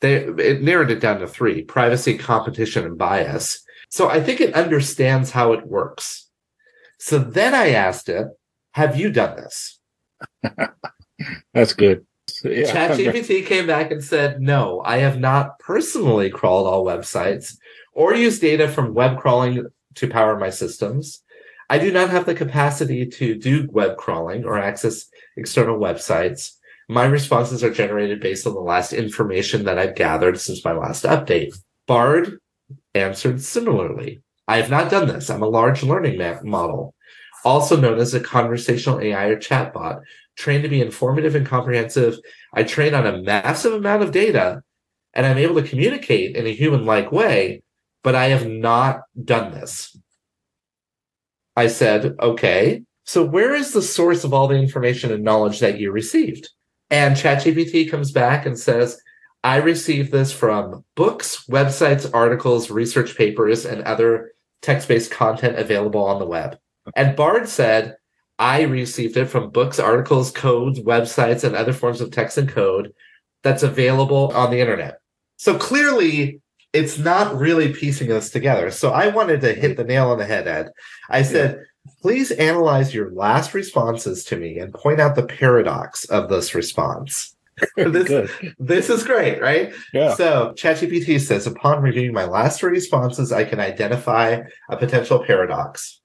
they 0.00 0.24
it 0.24 0.62
narrowed 0.62 0.90
it 0.90 1.00
down 1.00 1.20
to 1.20 1.26
three: 1.26 1.62
privacy, 1.62 2.16
competition, 2.16 2.84
and 2.84 2.98
bias. 2.98 3.62
So 3.88 4.08
I 4.08 4.22
think 4.22 4.40
it 4.40 4.54
understands 4.54 5.30
how 5.30 5.52
it 5.52 5.66
works. 5.66 6.28
So 6.98 7.18
then 7.18 7.54
I 7.54 7.70
asked 7.70 8.08
it, 8.08 8.26
"Have 8.72 8.96
you 8.96 9.10
done 9.10 9.36
this?" 9.36 9.78
That's 11.54 11.74
good. 11.74 12.06
Yeah. 12.44 12.72
ChatGPT 12.72 13.44
came 13.46 13.66
back 13.66 13.90
and 13.90 14.02
said, 14.02 14.40
"No, 14.40 14.82
I 14.84 14.98
have 14.98 15.18
not 15.18 15.58
personally 15.58 16.30
crawled 16.30 16.66
all 16.66 16.84
websites 16.84 17.56
or 17.92 18.14
used 18.14 18.40
data 18.40 18.68
from 18.68 18.94
web 18.94 19.18
crawling 19.18 19.66
to 19.94 20.08
power 20.08 20.38
my 20.38 20.50
systems. 20.50 21.22
I 21.68 21.78
do 21.78 21.92
not 21.92 22.10
have 22.10 22.26
the 22.26 22.34
capacity 22.34 23.06
to 23.06 23.34
do 23.34 23.68
web 23.70 23.96
crawling 23.96 24.44
or 24.44 24.58
access 24.58 25.06
external 25.36 25.78
websites. 25.78 26.52
My 26.92 27.04
responses 27.06 27.64
are 27.64 27.72
generated 27.72 28.20
based 28.20 28.46
on 28.46 28.54
the 28.54 28.60
last 28.60 28.92
information 28.92 29.64
that 29.64 29.78
I've 29.78 29.94
gathered 29.94 30.38
since 30.38 30.64
my 30.64 30.72
last 30.72 31.04
update." 31.04 31.54
Bard 31.86 32.38
answered 32.94 33.40
similarly. 33.40 34.20
I 34.48 34.56
have 34.58 34.70
not 34.70 34.90
done 34.90 35.08
this. 35.08 35.30
I'm 35.30 35.42
a 35.42 35.48
large 35.48 35.82
learning 35.82 36.18
ma- 36.18 36.42
model, 36.42 36.94
also 37.44 37.80
known 37.80 37.98
as 37.98 38.12
a 38.12 38.20
conversational 38.20 39.00
AI 39.00 39.26
or 39.26 39.36
chatbot, 39.36 40.02
trained 40.36 40.64
to 40.64 40.68
be 40.68 40.80
informative 40.80 41.34
and 41.34 41.46
comprehensive. 41.46 42.18
I 42.52 42.64
train 42.64 42.94
on 42.94 43.06
a 43.06 43.22
massive 43.22 43.72
amount 43.72 44.02
of 44.02 44.12
data 44.12 44.62
and 45.14 45.26
I'm 45.26 45.38
able 45.38 45.54
to 45.56 45.68
communicate 45.68 46.36
in 46.36 46.46
a 46.46 46.54
human 46.54 46.84
like 46.84 47.12
way, 47.12 47.62
but 48.02 48.14
I 48.14 48.28
have 48.28 48.46
not 48.46 49.02
done 49.22 49.52
this. 49.52 49.96
I 51.54 51.66
said, 51.66 52.14
okay, 52.20 52.82
so 53.04 53.24
where 53.24 53.54
is 53.54 53.72
the 53.72 53.82
source 53.82 54.24
of 54.24 54.32
all 54.32 54.48
the 54.48 54.56
information 54.56 55.12
and 55.12 55.22
knowledge 55.22 55.60
that 55.60 55.78
you 55.78 55.92
received? 55.92 56.48
And 56.92 57.16
ChatGPT 57.16 57.90
comes 57.90 58.12
back 58.12 58.44
and 58.44 58.56
says, 58.56 59.00
I 59.42 59.56
received 59.56 60.12
this 60.12 60.30
from 60.30 60.84
books, 60.94 61.46
websites, 61.46 62.08
articles, 62.12 62.70
research 62.70 63.16
papers, 63.16 63.64
and 63.64 63.82
other 63.82 64.32
text 64.60 64.88
based 64.88 65.10
content 65.10 65.58
available 65.58 66.04
on 66.04 66.20
the 66.20 66.26
web. 66.26 66.58
And 66.94 67.16
Bard 67.16 67.48
said, 67.48 67.96
I 68.38 68.62
received 68.62 69.16
it 69.16 69.26
from 69.26 69.50
books, 69.50 69.80
articles, 69.80 70.30
codes, 70.30 70.80
websites, 70.80 71.44
and 71.44 71.56
other 71.56 71.72
forms 71.72 72.00
of 72.00 72.10
text 72.10 72.36
and 72.36 72.48
code 72.48 72.92
that's 73.42 73.62
available 73.62 74.30
on 74.34 74.50
the 74.50 74.60
internet. 74.60 74.98
So 75.38 75.58
clearly, 75.58 76.40
it's 76.72 76.98
not 76.98 77.36
really 77.36 77.72
piecing 77.72 78.08
this 78.08 78.30
together. 78.30 78.70
So 78.70 78.90
I 78.90 79.08
wanted 79.08 79.40
to 79.40 79.54
hit 79.54 79.76
the 79.76 79.84
nail 79.84 80.10
on 80.10 80.18
the 80.18 80.26
head, 80.26 80.46
Ed. 80.46 80.70
I 81.08 81.22
said, 81.22 81.64
please 82.00 82.30
analyze 82.32 82.94
your 82.94 83.10
last 83.12 83.54
responses 83.54 84.24
to 84.24 84.36
me 84.36 84.58
and 84.58 84.74
point 84.74 85.00
out 85.00 85.14
the 85.14 85.26
paradox 85.26 86.04
of 86.06 86.28
this 86.28 86.54
response. 86.54 87.36
this, 87.76 88.08
good. 88.08 88.30
this 88.58 88.88
is 88.90 89.04
great, 89.04 89.40
right? 89.40 89.72
Yeah. 89.92 90.14
So 90.14 90.52
ChatGPT 90.56 91.20
says, 91.20 91.46
upon 91.46 91.82
reviewing 91.82 92.12
my 92.12 92.24
last 92.24 92.58
three 92.58 92.70
responses, 92.70 93.32
I 93.32 93.44
can 93.44 93.60
identify 93.60 94.42
a 94.68 94.76
potential 94.76 95.24
paradox. 95.24 96.00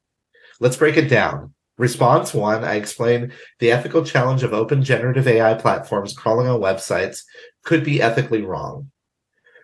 Let's 0.60 0.78
break 0.78 0.98
it 0.98 1.10
down. 1.10 1.54
Response 1.78 2.34
one, 2.34 2.64
I 2.64 2.76
explain 2.76 3.32
the 3.60 3.72
ethical 3.72 4.04
challenge 4.04 4.42
of 4.42 4.54
open 4.54 4.84
generative 4.84 5.28
AI 5.28 5.54
platforms 5.54 6.14
crawling 6.14 6.48
on 6.48 6.60
websites 6.60 7.22
could 7.64 7.84
be 7.84 8.02
ethically 8.02 8.42
wrong. 8.42 8.92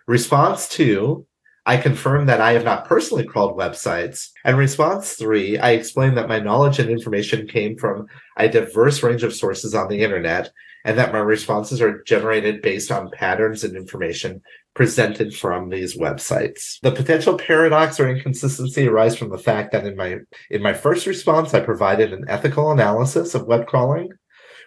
Response 0.06 0.68
two, 0.68 1.26
I 1.66 1.78
confirm 1.78 2.26
that 2.26 2.42
I 2.42 2.52
have 2.52 2.64
not 2.64 2.84
personally 2.84 3.24
crawled 3.24 3.58
websites. 3.58 4.28
And 4.44 4.58
response 4.58 5.14
three, 5.14 5.58
I 5.58 5.70
explain 5.70 6.14
that 6.14 6.28
my 6.28 6.38
knowledge 6.38 6.78
and 6.78 6.90
information 6.90 7.48
came 7.48 7.76
from 7.76 8.06
a 8.36 8.48
diverse 8.48 9.02
range 9.02 9.22
of 9.22 9.34
sources 9.34 9.74
on 9.74 9.88
the 9.88 10.02
internet 10.02 10.52
and 10.84 10.98
that 10.98 11.12
my 11.12 11.18
responses 11.18 11.80
are 11.80 12.02
generated 12.02 12.60
based 12.60 12.92
on 12.92 13.10
patterns 13.10 13.64
and 13.64 13.76
information 13.76 14.42
presented 14.74 15.34
from 15.34 15.70
these 15.70 15.96
websites. 15.96 16.78
The 16.82 16.90
potential 16.90 17.38
paradox 17.38 17.98
or 17.98 18.08
inconsistency 18.08 18.86
arises 18.86 19.18
from 19.18 19.30
the 19.30 19.38
fact 19.38 19.72
that 19.72 19.86
in 19.86 19.96
my 19.96 20.18
in 20.50 20.62
my 20.62 20.74
first 20.74 21.06
response 21.06 21.54
I 21.54 21.60
provided 21.60 22.12
an 22.12 22.24
ethical 22.28 22.70
analysis 22.70 23.34
of 23.34 23.46
web 23.46 23.66
crawling, 23.66 24.10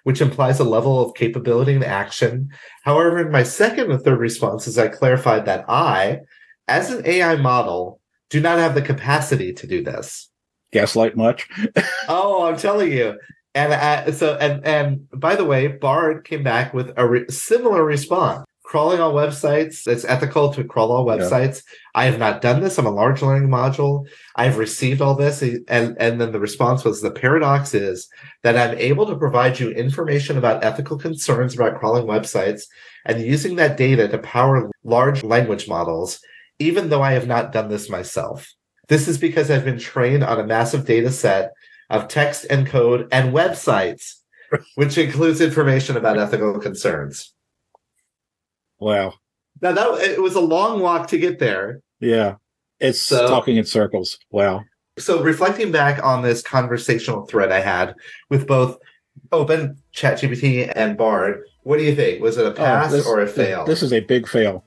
which 0.03 0.21
implies 0.21 0.59
a 0.59 0.63
level 0.63 0.99
of 0.99 1.13
capability 1.13 1.75
and 1.75 1.83
action. 1.83 2.49
However, 2.83 3.19
in 3.19 3.31
my 3.31 3.43
second 3.43 3.91
and 3.91 4.01
third 4.01 4.19
responses 4.19 4.79
I 4.79 4.87
clarified 4.87 5.45
that 5.45 5.65
I, 5.67 6.21
as 6.67 6.91
an 6.91 7.05
AI 7.05 7.35
model, 7.35 7.99
do 8.29 8.39
not 8.41 8.59
have 8.59 8.75
the 8.75 8.81
capacity 8.81 9.53
to 9.53 9.67
do 9.67 9.83
this. 9.83 10.29
Gaslight 10.73 11.15
much? 11.15 11.47
Oh, 12.09 12.45
I'm 12.45 12.57
telling 12.57 12.91
you. 12.91 13.17
And 13.55 13.73
uh, 13.73 14.11
so, 14.11 14.35
and 14.35 14.63
and 14.65 15.09
by 15.11 15.35
the 15.35 15.45
way, 15.45 15.67
Bard 15.67 16.25
came 16.25 16.43
back 16.43 16.73
with 16.73 16.91
a 16.97 17.07
re- 17.07 17.25
similar 17.29 17.83
response. 17.83 18.43
Crawling 18.63 18.99
on 18.99 19.13
websites, 19.13 19.87
it's 19.87 20.03
ethical 20.03 20.51
to 20.53 20.63
crawl 20.65 20.91
all 20.91 21.07
Yeah. 21.07 21.23
websites. 21.23 21.63
I 21.95 22.03
have 22.03 22.19
not 22.19 22.41
done 22.41 22.59
this. 22.59 22.77
I'm 22.77 22.85
a 22.85 22.91
large 22.91 23.21
learning 23.21 23.47
module. 23.47 24.05
I've 24.35 24.57
received 24.57 24.99
all 25.01 25.15
this. 25.15 25.41
And, 25.41 25.95
and 25.97 26.19
then 26.19 26.33
the 26.33 26.39
response 26.41 26.83
was 26.83 27.01
the 27.01 27.09
paradox 27.09 27.73
is 27.73 28.09
that 28.43 28.57
I'm 28.57 28.77
able 28.77 29.05
to 29.05 29.15
provide 29.15 29.57
you 29.57 29.69
information 29.71 30.37
about 30.37 30.65
ethical 30.65 30.97
concerns 30.97 31.55
about 31.55 31.79
crawling 31.79 32.05
websites 32.07 32.63
and 33.05 33.21
using 33.21 33.55
that 33.55 33.77
data 33.77 34.09
to 34.09 34.17
power 34.17 34.69
large 34.83 35.23
language 35.23 35.69
models, 35.69 36.19
even 36.59 36.89
though 36.89 37.01
I 37.01 37.13
have 37.13 37.27
not 37.27 37.51
done 37.51 37.69
this 37.69 37.89
myself. 37.89 38.53
This 38.87 39.07
is 39.07 39.17
because 39.17 39.51
I've 39.51 39.65
been 39.65 39.79
trained 39.79 40.23
on 40.23 40.39
a 40.39 40.45
massive 40.45 40.85
data 40.85 41.11
set 41.11 41.51
of 41.89 42.07
text 42.07 42.45
and 42.49 42.65
code 42.65 43.07
and 43.11 43.33
websites, 43.33 44.15
which 44.75 44.97
includes 44.97 45.41
information 45.41 45.97
about 45.97 46.17
ethical 46.17 46.57
concerns. 46.59 47.33
Wow. 48.79 49.13
Now 49.61 49.71
that 49.73 50.01
it 50.01 50.21
was 50.21 50.35
a 50.35 50.39
long 50.41 50.79
walk 50.81 51.07
to 51.07 51.17
get 51.17 51.39
there. 51.39 51.81
Yeah. 51.99 52.35
It's 52.79 53.01
So- 53.01 53.27
talking 53.27 53.57
in 53.57 53.65
circles. 53.65 54.19
Wow. 54.31 54.63
So 54.99 55.21
reflecting 55.21 55.71
back 55.71 56.03
on 56.03 56.23
this 56.23 56.41
conversational 56.41 57.27
thread 57.27 57.51
I 57.51 57.59
had 57.59 57.93
with 58.29 58.47
both 58.47 58.77
Open, 59.31 59.77
ChatGPT, 59.95 60.71
and 60.75 60.95
Bard, 60.97 61.41
what 61.63 61.77
do 61.77 61.83
you 61.83 61.95
think? 61.95 62.21
Was 62.21 62.37
it 62.37 62.45
a 62.45 62.49
oh, 62.49 62.53
pass 62.53 62.91
Oh, 62.91 62.95
this- 62.97 63.07
or 63.07 63.21
a 63.21 63.27
fail? 63.27 63.65
This 63.65 63.83
is 63.83 63.91
a 63.93 63.99
big 63.99 64.27
fail. 64.27 64.63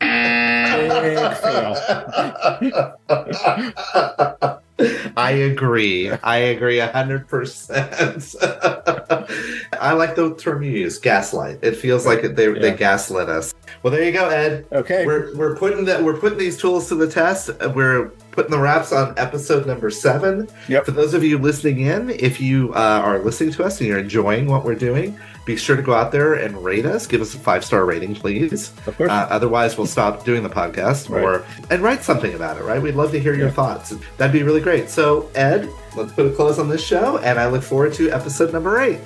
I 5.17 5.31
agree. 5.33 6.11
I 6.11 6.37
agree 6.39 6.79
a 6.81 6.91
hundred 6.91 7.29
percent. 7.29 8.35
I 8.43 9.93
like 9.93 10.15
the 10.17 10.35
term 10.39 10.63
you 10.63 10.71
use, 10.71 10.99
gaslight. 10.99 11.59
It 11.63 11.77
feels 11.77 12.07
like 12.07 12.23
they 12.23 12.29
they 12.53 12.71
Yeah. 12.71 12.77
gaslit 12.77 13.29
us. 13.29 13.55
Well, 13.83 13.93
there 13.93 14.03
you 14.03 14.13
go, 14.13 14.29
Ed. 14.29 14.67
Okay. 14.73 15.05
We're 15.05 15.35
we're 15.37 15.57
putting 15.57 15.85
that 15.87 16.03
we're 16.03 16.17
putting 16.17 16.39
these 16.39 16.57
tools 16.57 16.89
to 16.89 16.95
the 16.95 17.09
test. 17.09 17.51
We're 17.75 18.07
putting 18.31 18.51
the 18.51 18.59
wraps 18.59 18.93
on 18.93 19.13
episode 19.19 19.67
number 19.67 19.91
seven. 19.91 20.49
Yep. 20.69 20.87
For 20.87 20.93
those 20.93 21.13
of 21.15 21.23
you 21.25 21.37
listening 21.39 21.81
in, 21.81 22.11
if 22.11 22.41
you 22.41 22.73
uh, 22.75 23.01
are 23.05 23.19
listening 23.19 23.53
to 23.55 23.65
us 23.65 23.81
and 23.81 23.89
you're 23.89 23.99
enjoying 23.99 24.47
what 24.47 24.65
we're 24.65 24.75
doing, 24.75 25.19
be 25.55 25.57
sure 25.57 25.77
to 25.77 25.83
go 25.83 25.93
out 25.95 26.13
there 26.13 26.35
and 26.35 26.63
rate 26.65 26.87
us. 26.87 27.07
Give 27.07 27.21
us 27.21 27.35
a 27.35 27.39
five 27.39 27.65
star 27.65 27.85
rating, 27.85 28.15
please. 28.15 28.73
of 28.87 28.97
course. 28.97 29.11
Uh, 29.11 29.27
otherwise, 29.31 29.77
we'll 29.77 29.87
stop 29.87 30.25
doing 30.25 30.43
the 30.43 30.49
podcast 30.51 31.09
Right. 31.11 31.23
or 31.25 31.45
and 31.71 31.83
write 31.83 32.03
something 32.03 32.35
about 32.35 32.57
it. 32.59 32.65
Right? 32.65 32.81
We'd 32.81 32.95
love 32.95 33.11
to 33.13 33.21
hear 33.21 33.35
your 33.35 33.51
thoughts. 33.51 33.95
That'd 34.17 34.33
be 34.33 34.43
really 34.43 34.61
great. 34.61 34.89
So, 34.91 35.31
Ed, 35.35 35.69
let's 35.97 36.13
put 36.13 36.27
a 36.27 36.31
close 36.31 36.59
on 36.59 36.69
this 36.69 36.83
show, 36.85 37.19
and 37.19 37.39
I 37.39 37.49
look 37.49 37.63
forward 37.63 37.93
to 37.95 38.11
episode 38.11 38.53
number 38.53 38.81
eight. 38.81 39.01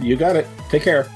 you 0.00 0.16
got 0.16 0.36
it. 0.36 0.46
Take 0.70 0.82
care. 0.82 1.06